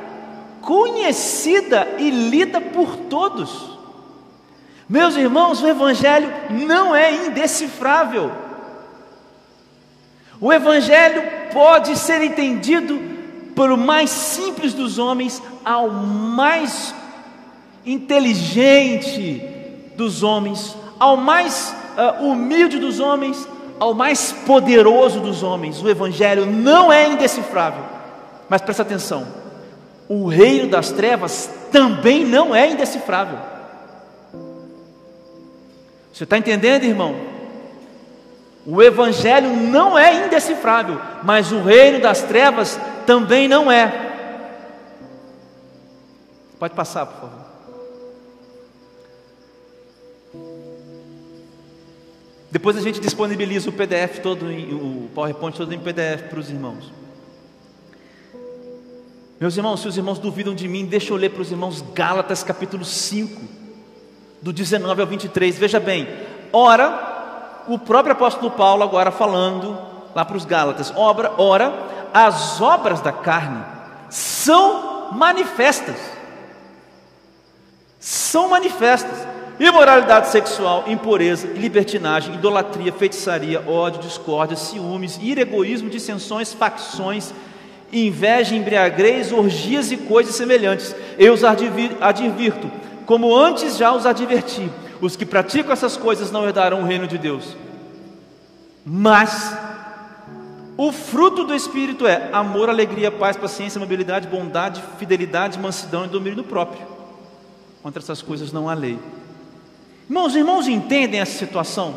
[0.68, 3.78] conhecida e lida por todos.
[4.90, 8.30] Meus irmãos, o Evangelho não é indecifrável.
[10.42, 13.00] O Evangelho pode ser entendido
[13.56, 16.94] pelo mais simples dos homens ao mais
[17.86, 19.42] inteligente
[19.96, 23.47] dos homens, ao mais uh, humilde dos homens,
[23.79, 25.81] ao mais poderoso dos homens.
[25.81, 27.83] O Evangelho não é indecifrável.
[28.47, 29.27] Mas presta atenção:
[30.07, 33.39] o reino das trevas também não é indecifrável.
[36.13, 37.15] Você está entendendo, irmão?
[38.65, 44.07] O Evangelho não é indecifrável, mas o reino das trevas também não é.
[46.60, 47.46] Pode passar, por favor.
[52.58, 56.91] Depois a gente disponibiliza o PDF todo, o PowerPoint todo em PDF para os irmãos.
[59.39, 62.41] Meus irmãos, se os irmãos duvidam de mim, deixa eu ler para os irmãos Gálatas
[62.41, 63.39] capítulo 5,
[64.41, 65.56] do 19 ao 23.
[65.56, 66.08] Veja bem,
[66.52, 69.78] ora, o próprio apóstolo Paulo agora falando
[70.15, 71.72] lá para os Gálatas, obra, ora,
[72.12, 73.63] as obras da carne
[74.10, 76.00] são manifestas.
[78.00, 79.37] São manifestas.
[79.60, 87.34] Imoralidade sexual, impureza, libertinagem, idolatria, feitiçaria, ódio, discórdia, ciúmes, ira, egoísmo, dissensões, facções,
[87.91, 90.96] inveja, embriaguez, orgias e coisas semelhantes.
[91.17, 92.70] Eu os advirto,
[93.06, 94.70] como antes já os adverti:
[95.02, 97.56] os que praticam essas coisas não herdarão o reino de Deus.
[98.86, 99.58] Mas
[100.78, 106.43] o fruto do Espírito é amor, alegria, paz, paciência, amabilidade, bondade, fidelidade, mansidão e domínio
[106.43, 106.86] próprio.
[107.82, 109.00] Contra essas coisas não há lei.
[110.10, 111.96] Irmãos, irmãos entendem essa situação?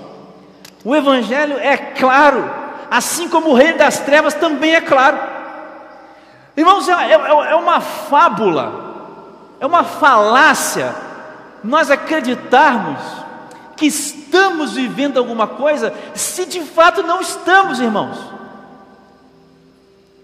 [0.85, 2.51] O Evangelho é claro,
[2.91, 5.19] assim como o reino das trevas também é claro.
[6.57, 7.13] Irmãos, é, é,
[7.53, 9.17] é uma fábula,
[9.61, 10.95] é uma falácia
[11.63, 13.01] nós acreditarmos
[13.77, 18.19] que estamos vivendo alguma coisa, se de fato não estamos, irmãos.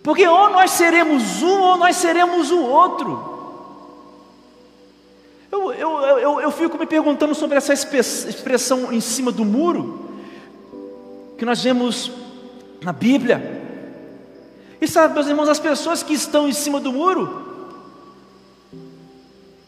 [0.02, 3.35] Porque ou nós seremos um ou nós seremos o outro.
[5.50, 10.10] Eu, eu, eu, eu fico me perguntando sobre essa expressão em cima do muro,
[11.38, 12.10] que nós vemos
[12.82, 13.64] na Bíblia.
[14.80, 17.44] E sabe, meus irmãos, as pessoas que estão em cima do muro,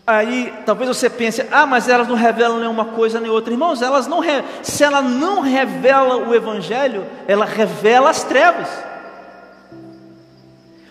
[0.07, 3.53] aí talvez você pense, ah, mas elas não revelam nenhuma coisa nem outra.
[3.53, 4.21] Irmãos, elas não
[4.63, 8.69] se ela não revela o Evangelho, ela revela as trevas.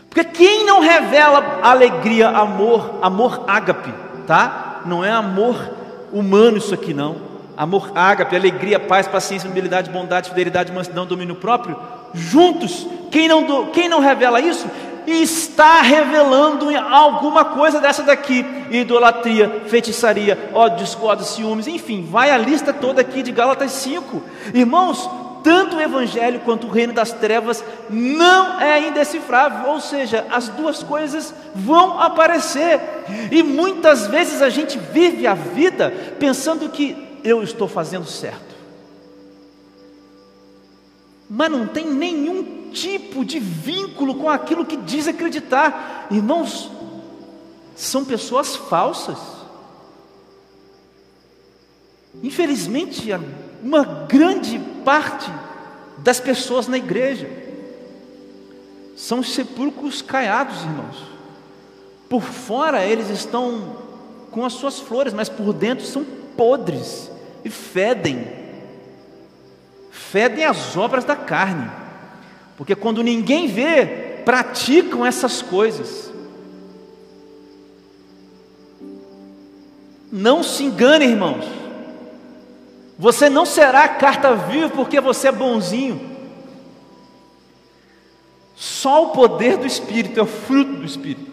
[0.10, 3.94] Porque quem não revela alegria, amor, amor ágape,
[4.26, 4.67] tá?
[4.88, 5.56] Não é amor
[6.12, 7.28] humano isso aqui não.
[7.56, 11.76] Amor ágape, alegria, paz, paciência, humildade, bondade, fidelidade, mansidão, domínio próprio,
[12.14, 12.88] juntos.
[13.10, 14.68] Quem não, quem não revela isso,
[15.08, 22.74] está revelando alguma coisa dessa daqui: idolatria, feitiçaria, ódio, discórdia, ciúmes, enfim, vai a lista
[22.74, 24.22] toda aqui de Gálatas 5.
[24.54, 25.10] Irmãos,
[25.48, 30.84] tanto o Evangelho quanto o reino das trevas não é indecifrável, ou seja, as duas
[30.84, 32.82] coisas vão aparecer,
[33.32, 38.58] e muitas vezes a gente vive a vida pensando que eu estou fazendo certo,
[41.30, 46.70] mas não tem nenhum tipo de vínculo com aquilo que diz acreditar, irmãos,
[47.74, 49.18] são pessoas falsas.
[52.22, 53.10] Infelizmente,
[53.64, 55.30] uma grande parte
[55.98, 57.30] das pessoas na igreja
[58.96, 61.04] são sepulcros caiados, irmãos.
[62.08, 63.76] Por fora eles estão
[64.32, 66.06] com as suas flores, mas por dentro são
[66.38, 67.12] podres
[67.44, 68.30] e fedem.
[69.92, 71.70] Fedem as obras da carne.
[72.56, 76.10] Porque quando ninguém vê, praticam essas coisas.
[80.10, 81.67] Não se engane, irmãos.
[82.98, 86.18] Você não será carta viva porque você é bonzinho.
[88.56, 91.32] Só o poder do Espírito é o fruto do Espírito.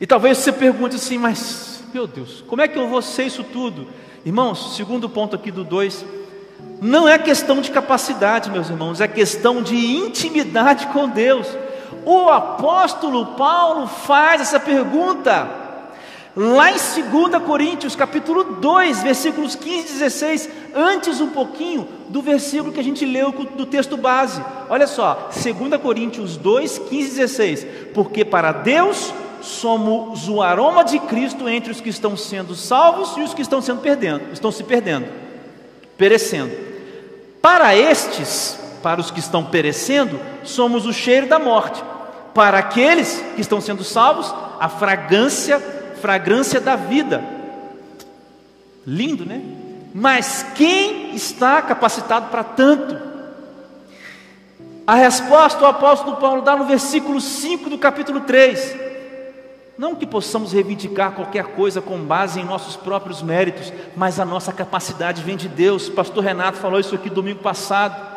[0.00, 3.42] E talvez você pergunte assim, mas, meu Deus, como é que eu vou ser isso
[3.42, 3.88] tudo?
[4.24, 6.04] Irmãos, segundo ponto aqui do 2,
[6.80, 11.48] não é questão de capacidade, meus irmãos, é questão de intimidade com Deus.
[12.04, 15.61] O apóstolo Paulo faz essa pergunta.
[16.34, 22.72] Lá em 2 Coríntios, capítulo 2, versículos 15 e 16, antes um pouquinho do versículo
[22.72, 24.42] que a gente leu do texto base.
[24.70, 27.66] Olha só, 2 Coríntios 2, 15 e 16.
[27.92, 33.20] Porque para Deus somos o aroma de Cristo entre os que estão sendo salvos e
[33.20, 35.08] os que estão sendo perdendo, estão se perdendo,
[35.98, 36.52] perecendo.
[37.42, 41.82] Para estes, para os que estão perecendo, somos o cheiro da morte.
[42.32, 47.22] Para aqueles que estão sendo salvos, a fragrância fragrância da vida.
[48.84, 49.40] Lindo, né?
[49.94, 52.98] Mas quem está capacitado para tanto?
[54.84, 58.76] A resposta o apóstolo Paulo dá no versículo 5 do capítulo 3.
[59.78, 64.52] Não que possamos reivindicar qualquer coisa com base em nossos próprios méritos, mas a nossa
[64.52, 65.88] capacidade vem de Deus.
[65.88, 68.11] Pastor Renato falou isso aqui domingo passado.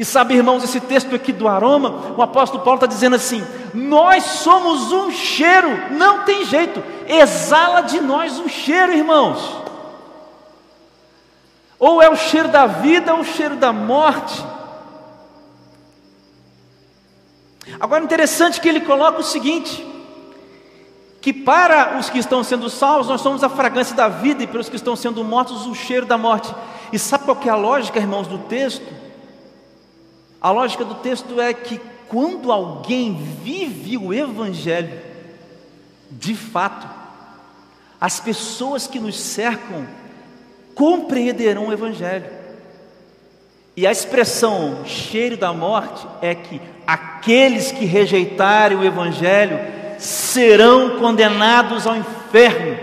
[0.00, 4.24] E sabe, irmãos, esse texto aqui do aroma, o apóstolo Paulo está dizendo assim: nós
[4.24, 9.58] somos um cheiro, não tem jeito, exala de nós um cheiro, irmãos.
[11.78, 14.42] Ou é o cheiro da vida ou o cheiro da morte.
[17.78, 19.86] Agora, interessante que ele coloca o seguinte:
[21.20, 24.60] que para os que estão sendo salvos, nós somos a fragrância da vida, e para
[24.60, 26.54] os que estão sendo mortos, o cheiro da morte.
[26.90, 29.09] E sabe qual é a lógica, irmãos, do texto?
[30.40, 34.98] A lógica do texto é que quando alguém vive o Evangelho,
[36.10, 36.88] de fato,
[38.00, 39.86] as pessoas que nos cercam
[40.74, 42.26] compreenderão o Evangelho.
[43.76, 49.58] E a expressão cheiro da morte é que aqueles que rejeitarem o Evangelho
[49.98, 52.78] serão condenados ao inferno.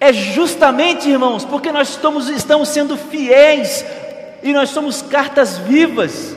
[0.00, 3.84] É justamente, irmãos, porque nós estamos, estamos sendo fiéis
[4.44, 6.36] e nós somos cartas vivas.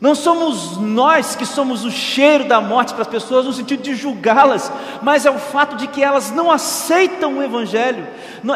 [0.00, 3.94] Não somos nós que somos o cheiro da morte para as pessoas no sentido de
[3.94, 4.70] julgá-las,
[5.00, 8.04] mas é o fato de que elas não aceitam o Evangelho,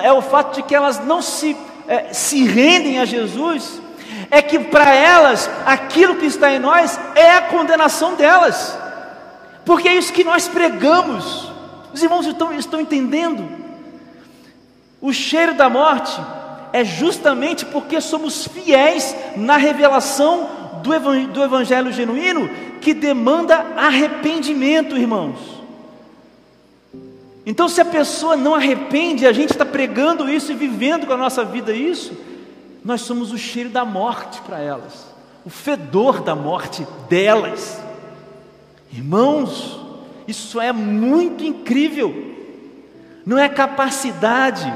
[0.03, 1.57] é o fato de que elas não se,
[1.87, 3.81] é, se rendem a Jesus,
[4.29, 8.77] é que para elas aquilo que está em nós é a condenação delas,
[9.65, 11.53] porque é isso que nós pregamos.
[11.95, 13.49] Os irmãos estão, estão entendendo?
[15.01, 16.21] O cheiro da morte
[16.73, 20.49] é justamente porque somos fiéis na revelação
[20.83, 22.49] do, evangelho, do evangelho genuíno
[22.81, 25.57] que demanda arrependimento, irmãos.
[27.45, 31.17] Então, se a pessoa não arrepende, a gente está pregando isso e vivendo com a
[31.17, 32.13] nossa vida isso,
[32.85, 35.07] nós somos o cheiro da morte para elas,
[35.45, 37.81] o fedor da morte delas.
[38.93, 39.81] Irmãos,
[40.27, 42.35] isso é muito incrível.
[43.25, 44.73] Não é capacidade,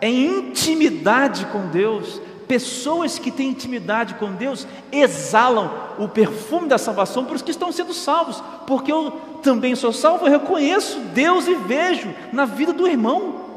[0.00, 2.20] é intimidade com Deus.
[2.46, 7.70] Pessoas que têm intimidade com Deus exalam o perfume da salvação por os que estão
[7.70, 9.10] sendo salvos, porque eu
[9.42, 13.48] também sou salvo, eu reconheço Deus e vejo na vida do irmão.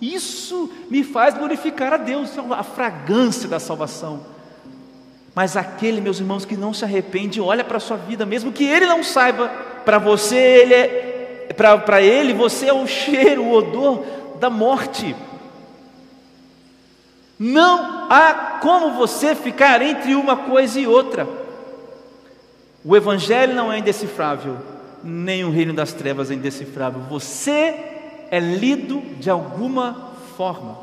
[0.00, 4.20] Isso me faz glorificar a Deus, a fragrância da salvação.
[5.34, 8.64] Mas aquele, meus irmãos, que não se arrepende, olha para a sua vida, mesmo que
[8.64, 9.48] ele não saiba,
[9.84, 14.04] para você ele é, para ele você é o cheiro, o odor
[14.38, 15.14] da morte.
[17.38, 21.28] Não há como você ficar entre uma coisa e outra.
[22.84, 24.58] O Evangelho não é indecifrável,
[25.02, 27.00] nem o reino das trevas é indecifrável.
[27.08, 27.74] Você
[28.30, 30.78] é lido de alguma forma.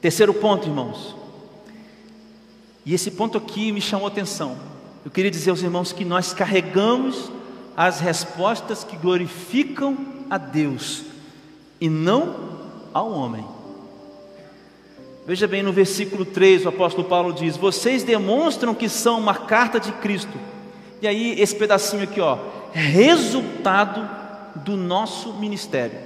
[0.00, 1.14] Terceiro ponto, irmãos.
[2.84, 4.56] E esse ponto aqui me chamou a atenção.
[5.04, 7.30] Eu queria dizer aos irmãos que nós carregamos
[7.76, 9.96] as respostas que glorificam
[10.28, 11.02] a Deus
[11.80, 12.34] e não
[12.92, 13.59] ao homem.
[15.26, 19.78] Veja bem no versículo 3, o apóstolo Paulo diz: Vocês demonstram que são uma carta
[19.78, 20.38] de Cristo.
[21.02, 22.38] E aí, esse pedacinho aqui, ó,
[22.72, 24.08] resultado
[24.56, 25.98] do nosso ministério.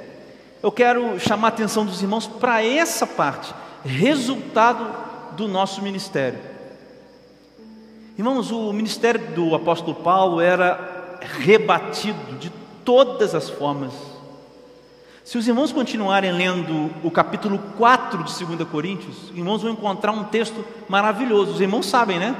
[0.62, 3.54] Eu quero chamar a atenção dos irmãos para essa parte,
[3.84, 4.86] resultado
[5.36, 6.38] do nosso ministério.
[8.16, 12.50] Irmãos, o ministério do apóstolo Paulo era rebatido de
[12.84, 14.13] todas as formas
[15.24, 20.12] se os irmãos continuarem lendo o capítulo 4 de 2 Coríntios, os irmãos vão encontrar
[20.12, 21.52] um texto maravilhoso.
[21.52, 22.36] Os irmãos sabem, né?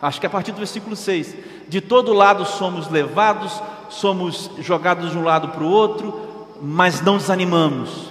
[0.00, 1.36] Acho que é a partir do versículo 6.
[1.68, 7.18] De todo lado somos levados, somos jogados de um lado para o outro, mas não
[7.18, 8.10] desanimamos.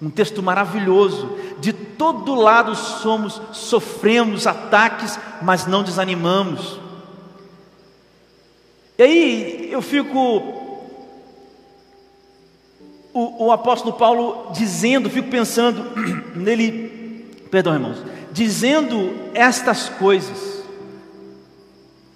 [0.00, 1.36] Um texto maravilhoso.
[1.60, 6.80] De todo lado somos, sofremos ataques, mas não desanimamos.
[8.96, 10.61] E aí eu fico
[13.12, 15.92] o, o apóstolo Paulo dizendo, fico pensando
[16.34, 17.98] nele, perdão irmãos,
[18.32, 20.64] dizendo estas coisas,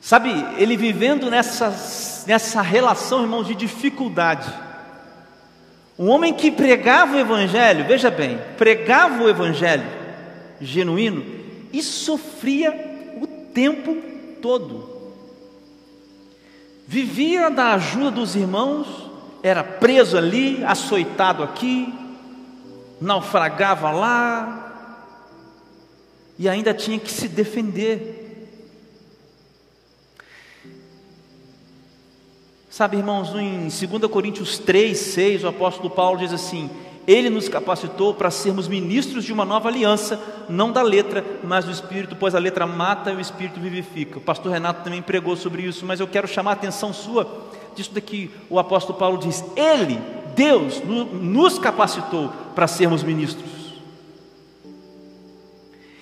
[0.01, 4.53] sabe, ele vivendo nessa, nessa relação, irmãos, de dificuldade.
[5.99, 9.97] Um homem que pregava o Evangelho, veja bem, pregava o Evangelho
[10.61, 11.25] genuíno
[11.73, 12.73] e sofria
[13.21, 13.97] o tempo
[14.41, 14.97] todo.
[16.87, 19.06] Vivia da ajuda dos irmãos,
[19.47, 21.95] era preso ali, açoitado aqui,
[23.01, 25.07] naufragava lá,
[26.37, 28.25] e ainda tinha que se defender.
[32.69, 36.69] Sabe, irmãos, em 2 Coríntios 3, 6, o apóstolo Paulo diz assim:
[37.07, 41.71] Ele nos capacitou para sermos ministros de uma nova aliança, não da letra, mas do
[41.71, 44.19] Espírito, pois a letra mata e o Espírito vivifica.
[44.19, 47.93] O pastor Renato também pregou sobre isso, mas eu quero chamar a atenção sua disso
[47.93, 50.01] daqui o apóstolo Paulo diz: Ele,
[50.35, 53.57] Deus, nos capacitou para sermos ministros.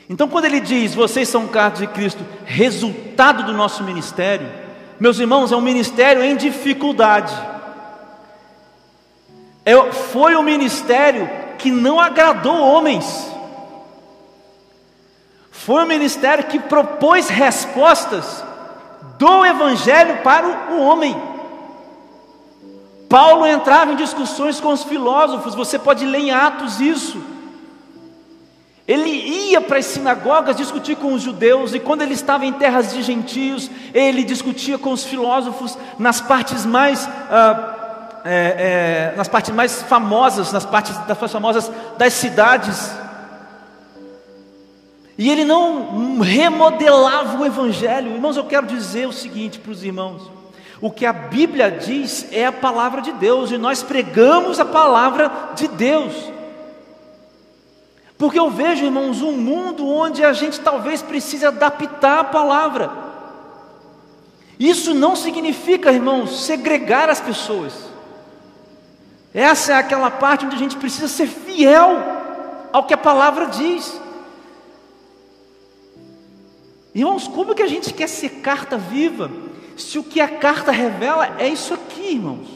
[0.08, 4.48] Então, quando ele diz, vocês são cartas de Cristo, resultado do nosso ministério,
[5.00, 7.34] meus irmãos, é um ministério em dificuldade.
[9.64, 13.30] É, foi um ministério que não agradou homens,
[15.50, 18.44] foi um ministério que propôs respostas
[19.18, 21.33] do Evangelho para o homem.
[23.14, 27.22] Paulo entrava em discussões com os filósofos, você pode ler em Atos isso.
[28.88, 32.92] Ele ia para as sinagogas discutir com os judeus, e quando ele estava em terras
[32.92, 39.54] de gentios, ele discutia com os filósofos nas partes mais, ah, é, é, nas partes
[39.54, 42.90] mais famosas, nas partes das mais famosas das cidades.
[45.16, 48.10] E ele não remodelava o evangelho.
[48.10, 50.43] Irmãos, eu quero dizer o seguinte para os irmãos:
[50.80, 55.30] o que a Bíblia diz é a palavra de Deus e nós pregamos a palavra
[55.54, 56.12] de Deus.
[58.18, 62.90] Porque eu vejo, irmãos, um mundo onde a gente talvez precise adaptar a palavra.
[64.58, 67.72] Isso não significa, irmãos, segregar as pessoas.
[69.32, 71.98] Essa é aquela parte onde a gente precisa ser fiel
[72.72, 74.00] ao que a palavra diz.
[76.94, 79.28] Irmãos, como que a gente quer ser carta viva?
[79.76, 82.48] Se o que a carta revela é isso aqui, irmãos.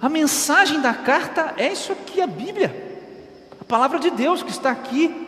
[0.00, 3.00] A mensagem da carta é isso aqui, a Bíblia,
[3.60, 5.26] a palavra de Deus que está aqui.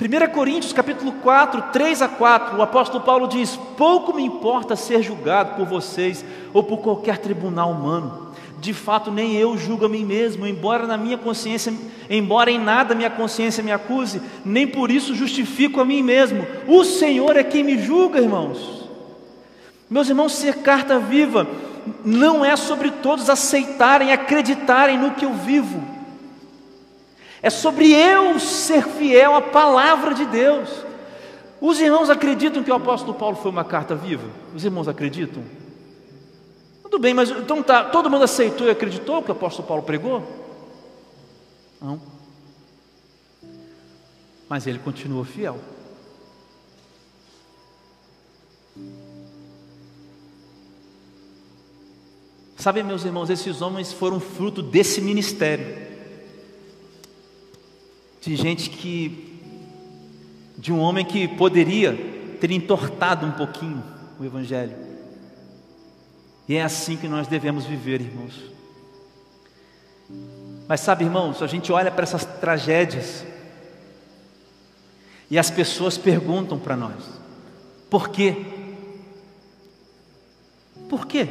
[0.00, 5.02] 1 Coríntios capítulo 4, 3 a 4, o apóstolo Paulo diz: Pouco me importa ser
[5.02, 8.23] julgado por vocês ou por qualquer tribunal humano.
[8.64, 11.70] De fato, nem eu julgo a mim mesmo, embora na minha consciência,
[12.08, 16.46] embora em nada minha consciência me acuse, nem por isso justifico a mim mesmo.
[16.66, 18.88] O Senhor é quem me julga, irmãos.
[19.90, 21.46] Meus irmãos, ser carta viva
[22.02, 25.84] não é sobre todos aceitarem, acreditarem no que eu vivo.
[27.42, 30.70] É sobre eu ser fiel à palavra de Deus.
[31.60, 34.26] Os irmãos acreditam que o apóstolo Paulo foi uma carta viva?
[34.54, 35.42] Os irmãos acreditam?
[36.94, 40.22] Tudo bem, mas então tá, todo mundo aceitou e acreditou que o apóstolo Paulo pregou?
[41.82, 42.00] Não.
[44.48, 45.58] Mas ele continuou fiel.
[52.56, 55.76] Sabe, meus irmãos, esses homens foram fruto desse ministério.
[58.20, 59.40] De gente que,
[60.56, 61.92] de um homem que poderia
[62.40, 63.82] ter entortado um pouquinho
[64.16, 64.93] o Evangelho.
[66.48, 68.34] E é assim que nós devemos viver, irmãos.
[70.68, 73.24] Mas sabe, irmãos, a gente olha para essas tragédias
[75.30, 77.04] e as pessoas perguntam para nós:
[77.90, 78.44] por quê?
[80.88, 81.28] Por quê?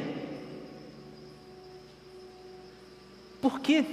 [3.42, 3.86] Por quê?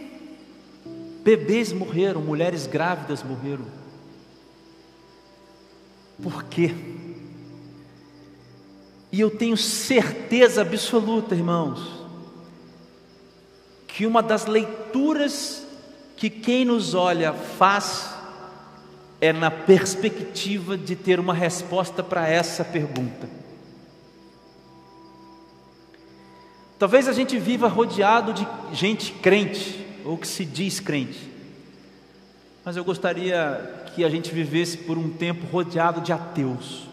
[1.23, 3.67] Bebês morreram, mulheres grávidas morreram.
[6.23, 6.75] Por quê?
[9.13, 11.81] E eu tenho certeza absoluta, irmãos,
[13.89, 15.67] que uma das leituras
[16.17, 18.15] que quem nos olha faz
[19.21, 23.29] é na perspectiva de ter uma resposta para essa pergunta.
[26.79, 31.31] Talvez a gente viva rodeado de gente crente, ou que se diz crente,
[32.65, 36.90] mas eu gostaria que a gente vivesse por um tempo rodeado de ateus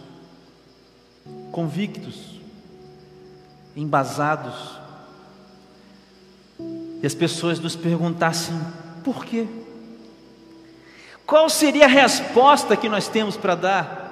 [1.52, 2.40] convictos,
[3.76, 4.78] embasados,
[7.02, 8.56] e as pessoas nos perguntassem
[9.04, 9.48] por quê?
[11.26, 14.08] Qual seria a resposta que nós temos para dar?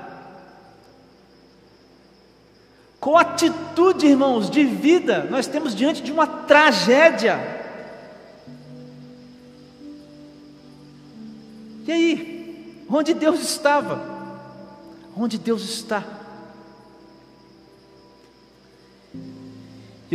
[3.00, 7.40] Qual atitude, irmãos, de vida nós temos diante de uma tragédia?
[11.88, 14.02] E aí, onde Deus estava?
[15.16, 16.04] Onde Deus está?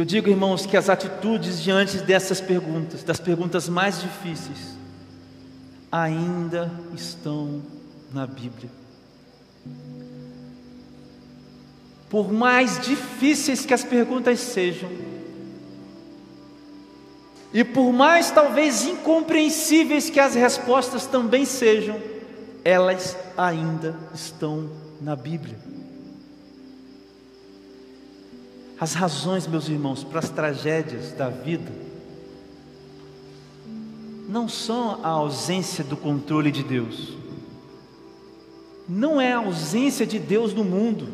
[0.01, 4.75] Eu digo, irmãos, que as atitudes diante dessas perguntas, das perguntas mais difíceis,
[5.93, 7.61] ainda estão
[8.11, 8.71] na Bíblia.
[12.09, 14.91] Por mais difíceis que as perguntas sejam,
[17.53, 22.01] e por mais talvez incompreensíveis que as respostas também sejam,
[22.65, 25.59] elas ainda estão na Bíblia.
[28.81, 31.71] As razões, meus irmãos, para as tragédias da vida
[34.27, 37.15] não são a ausência do controle de Deus,
[38.89, 41.09] não é a ausência de Deus no mundo,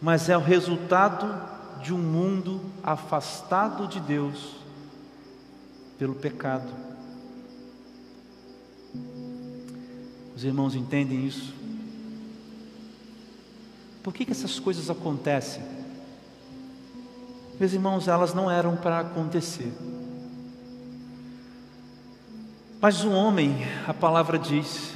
[0.00, 1.26] mas é o resultado
[1.82, 4.56] de um mundo afastado de Deus
[5.98, 6.68] pelo pecado.
[10.36, 11.61] Os irmãos entendem isso?
[14.02, 15.62] Por que, que essas coisas acontecem?
[17.58, 19.72] Meus irmãos, elas não eram para acontecer.
[22.80, 24.92] Mas o homem, a palavra diz,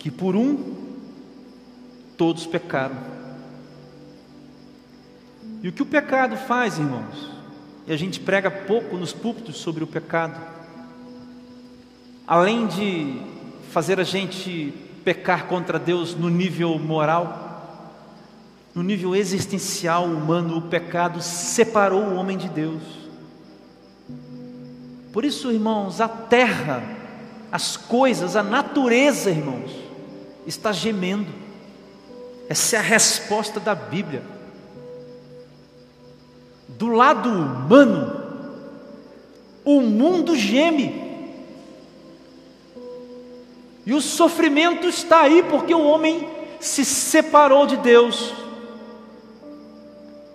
[0.00, 0.74] que por um
[2.16, 2.96] todos pecaram.
[5.62, 7.30] E o que o pecado faz, irmãos?
[7.86, 10.40] E a gente prega pouco nos púlpitos sobre o pecado.
[12.26, 13.22] Além de
[13.70, 17.50] fazer a gente pecar contra Deus no nível moral,
[18.74, 22.82] no nível existencial humano, o pecado separou o homem de Deus.
[25.12, 26.82] Por isso, irmãos, a terra,
[27.50, 29.72] as coisas, a natureza, irmãos,
[30.46, 31.32] está gemendo.
[32.48, 34.22] Essa é a resposta da Bíblia.
[36.68, 38.20] Do lado humano,
[39.64, 41.09] o mundo geme.
[43.86, 46.28] E o sofrimento está aí porque o homem
[46.60, 48.34] se separou de Deus.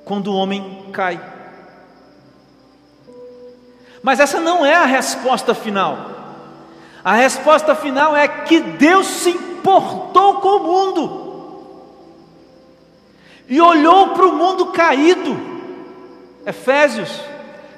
[0.03, 1.19] Quando o homem cai.
[4.01, 6.15] Mas essa não é a resposta final.
[7.03, 11.25] A resposta final é que Deus se importou com o mundo
[13.47, 15.37] e olhou para o mundo caído.
[16.45, 17.19] Efésios,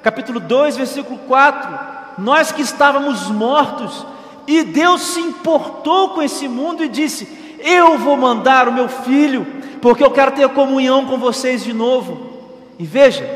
[0.02, 1.78] capítulo 2, versículo 4.
[2.18, 4.06] Nós que estávamos mortos
[4.48, 7.28] E Deus se importou com esse mundo e disse:
[7.60, 9.46] Eu vou mandar o meu filho,
[9.82, 12.32] porque eu quero ter comunhão com vocês de novo.
[12.78, 13.28] E veja,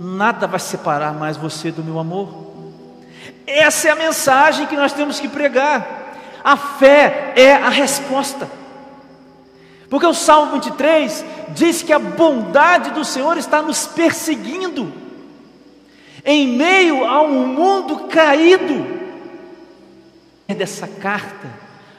[0.00, 2.28] nada vai separar mais você do meu amor.
[3.46, 6.10] Essa é a mensagem que nós temos que pregar.
[6.42, 8.50] A fé é a resposta.
[9.88, 14.92] Porque o Salmo 23 diz que a bondade do Senhor está nos perseguindo,
[16.24, 18.91] em meio a um mundo caído.
[20.48, 21.48] É dessa carta,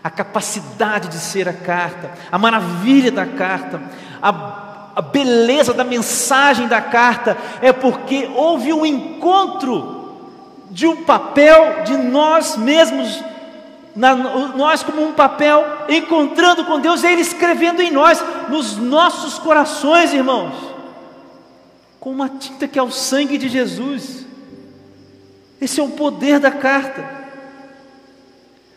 [0.04, 3.82] a capacidade de ser a carta, a maravilha da carta,
[4.22, 10.04] a, a beleza da mensagem da carta, é porque houve um encontro
[10.70, 13.24] de um papel de nós mesmos
[13.96, 20.14] na, nós como um papel, encontrando com Deus, Ele escrevendo em nós, nos nossos corações,
[20.14, 20.54] irmãos,
[22.00, 24.26] com uma tinta que é o sangue de Jesus.
[25.62, 27.23] Esse é o poder da carta.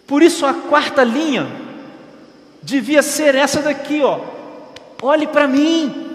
[0.07, 1.47] Por isso a quarta linha
[2.63, 4.21] devia ser essa daqui, ó.
[5.03, 6.07] Olhe para mim.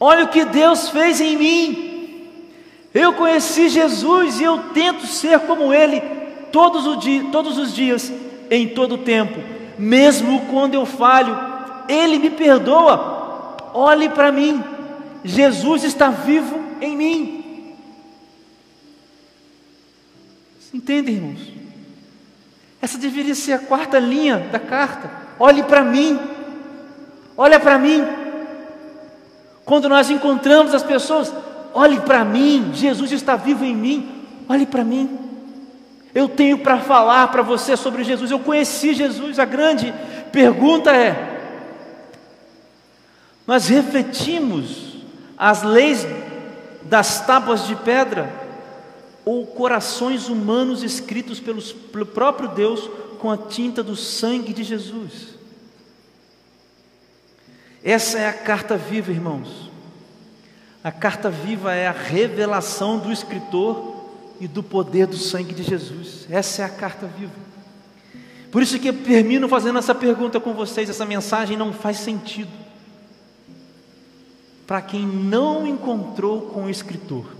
[0.00, 1.88] Olha o que Deus fez em mim.
[2.94, 6.00] Eu conheci Jesus e eu tento ser como Ele
[6.50, 8.12] todos, os dias, todos os dias,
[8.50, 9.38] em todo o tempo,
[9.78, 11.38] mesmo quando eu falho,
[11.88, 13.56] Ele me perdoa.
[13.74, 14.62] Olhe para mim,
[15.22, 17.74] Jesus está vivo em mim.
[20.72, 21.57] Entende, irmãos?
[22.80, 25.10] Essa deveria ser a quarta linha da carta.
[25.38, 26.18] Olhe para mim,
[27.36, 28.06] olha para mim.
[29.64, 31.32] Quando nós encontramos as pessoas,
[31.74, 35.18] olhe para mim, Jesus está vivo em mim, olhe para mim.
[36.14, 38.30] Eu tenho para falar para você sobre Jesus.
[38.30, 39.38] Eu conheci Jesus.
[39.38, 39.92] A grande
[40.32, 41.38] pergunta é:
[43.46, 44.96] nós refletimos
[45.36, 46.06] as leis
[46.82, 48.47] das tábuas de pedra
[49.28, 55.34] ou corações humanos escritos pelos, pelo próprio Deus com a tinta do sangue de Jesus?
[57.84, 59.70] Essa é a carta viva, irmãos.
[60.82, 66.26] A carta viva é a revelação do escritor e do poder do sangue de Jesus.
[66.30, 67.34] Essa é a carta viva.
[68.50, 72.50] Por isso que eu termino fazendo essa pergunta com vocês, essa mensagem não faz sentido.
[74.66, 77.37] Para quem não encontrou com o escritor.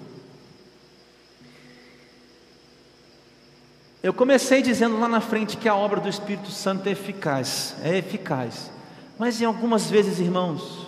[4.00, 7.98] Eu comecei dizendo lá na frente que a obra do Espírito Santo é eficaz, é
[7.98, 8.70] eficaz.
[9.18, 10.86] Mas em algumas vezes, irmãos,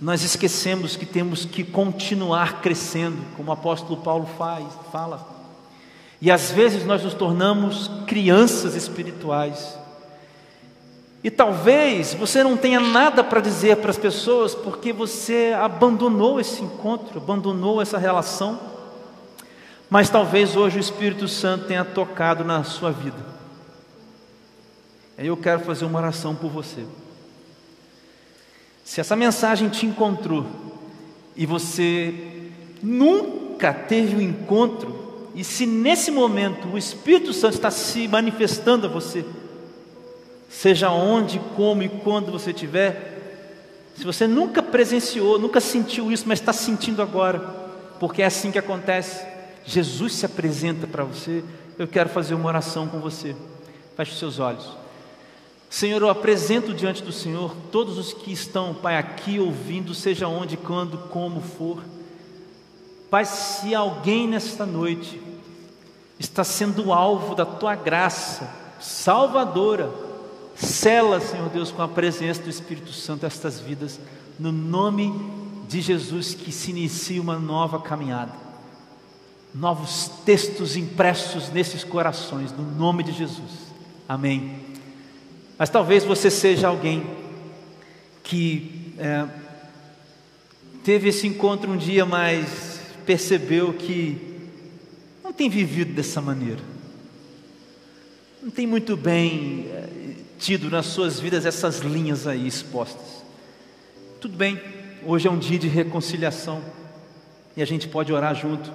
[0.00, 5.26] nós esquecemos que temos que continuar crescendo, como o apóstolo Paulo faz, fala.
[6.20, 9.78] E às vezes nós nos tornamos crianças espirituais.
[11.22, 16.62] E talvez você não tenha nada para dizer para as pessoas porque você abandonou esse
[16.62, 18.58] encontro, abandonou essa relação.
[19.88, 23.36] Mas talvez hoje o Espírito Santo tenha tocado na sua vida.
[25.16, 26.84] Aí eu quero fazer uma oração por você.
[28.84, 30.46] Se essa mensagem te encontrou
[31.34, 32.50] e você
[32.82, 38.90] nunca teve um encontro, e se nesse momento o Espírito Santo está se manifestando a
[38.90, 39.24] você,
[40.48, 43.16] seja onde, como e quando você estiver,
[43.96, 47.38] se você nunca presenciou, nunca sentiu isso, mas está sentindo agora,
[47.98, 49.24] porque é assim que acontece,
[49.66, 51.44] Jesus se apresenta para você,
[51.76, 53.34] eu quero fazer uma oração com você.
[53.96, 54.66] Feche os seus olhos.
[55.68, 60.56] Senhor, eu apresento diante do Senhor todos os que estão, Pai, aqui ouvindo, seja onde,
[60.56, 61.82] quando, como for.
[63.10, 65.20] Pai, se alguém nesta noite
[66.18, 68.48] está sendo alvo da tua graça
[68.80, 69.90] salvadora,
[70.54, 73.98] sela, Senhor Deus, com a presença do Espírito Santo estas vidas,
[74.38, 75.12] no nome
[75.68, 78.32] de Jesus, que se inicie uma nova caminhada,
[79.56, 83.50] novos textos impressos nesses corações, no nome de Jesus.
[84.06, 84.60] Amém.
[85.58, 87.06] Mas talvez você seja alguém
[88.22, 89.26] que é,
[90.84, 94.50] teve esse encontro um dia, mas percebeu que
[95.24, 96.60] não tem vivido dessa maneira,
[98.42, 99.88] não tem muito bem é,
[100.38, 103.24] tido nas suas vidas essas linhas aí expostas.
[104.20, 104.60] Tudo bem,
[105.04, 106.62] hoje é um dia de reconciliação
[107.56, 108.70] e a gente pode orar junto.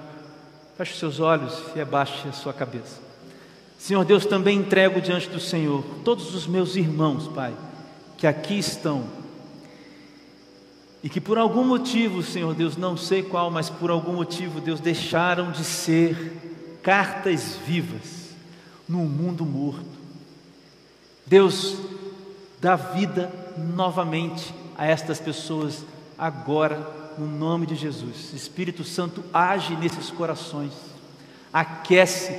[0.76, 3.00] Feche seus olhos e abaixe a sua cabeça.
[3.78, 7.52] Senhor Deus, também entrego diante do Senhor todos os meus irmãos, Pai,
[8.16, 9.04] que aqui estão
[11.02, 14.78] e que por algum motivo, Senhor Deus, não sei qual, mas por algum motivo, Deus,
[14.78, 18.30] deixaram de ser cartas vivas
[18.88, 19.84] num mundo morto.
[21.26, 21.76] Deus,
[22.60, 23.32] dá vida
[23.74, 25.84] novamente a estas pessoas
[26.16, 28.32] agora, no nome de Jesus.
[28.34, 30.72] Espírito Santo, age nesses corações
[31.52, 32.34] aquece,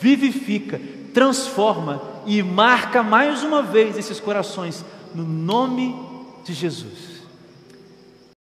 [0.00, 0.80] vivifica,
[1.12, 5.94] transforma e marca mais uma vez esses corações no nome
[6.44, 7.01] de Jesus.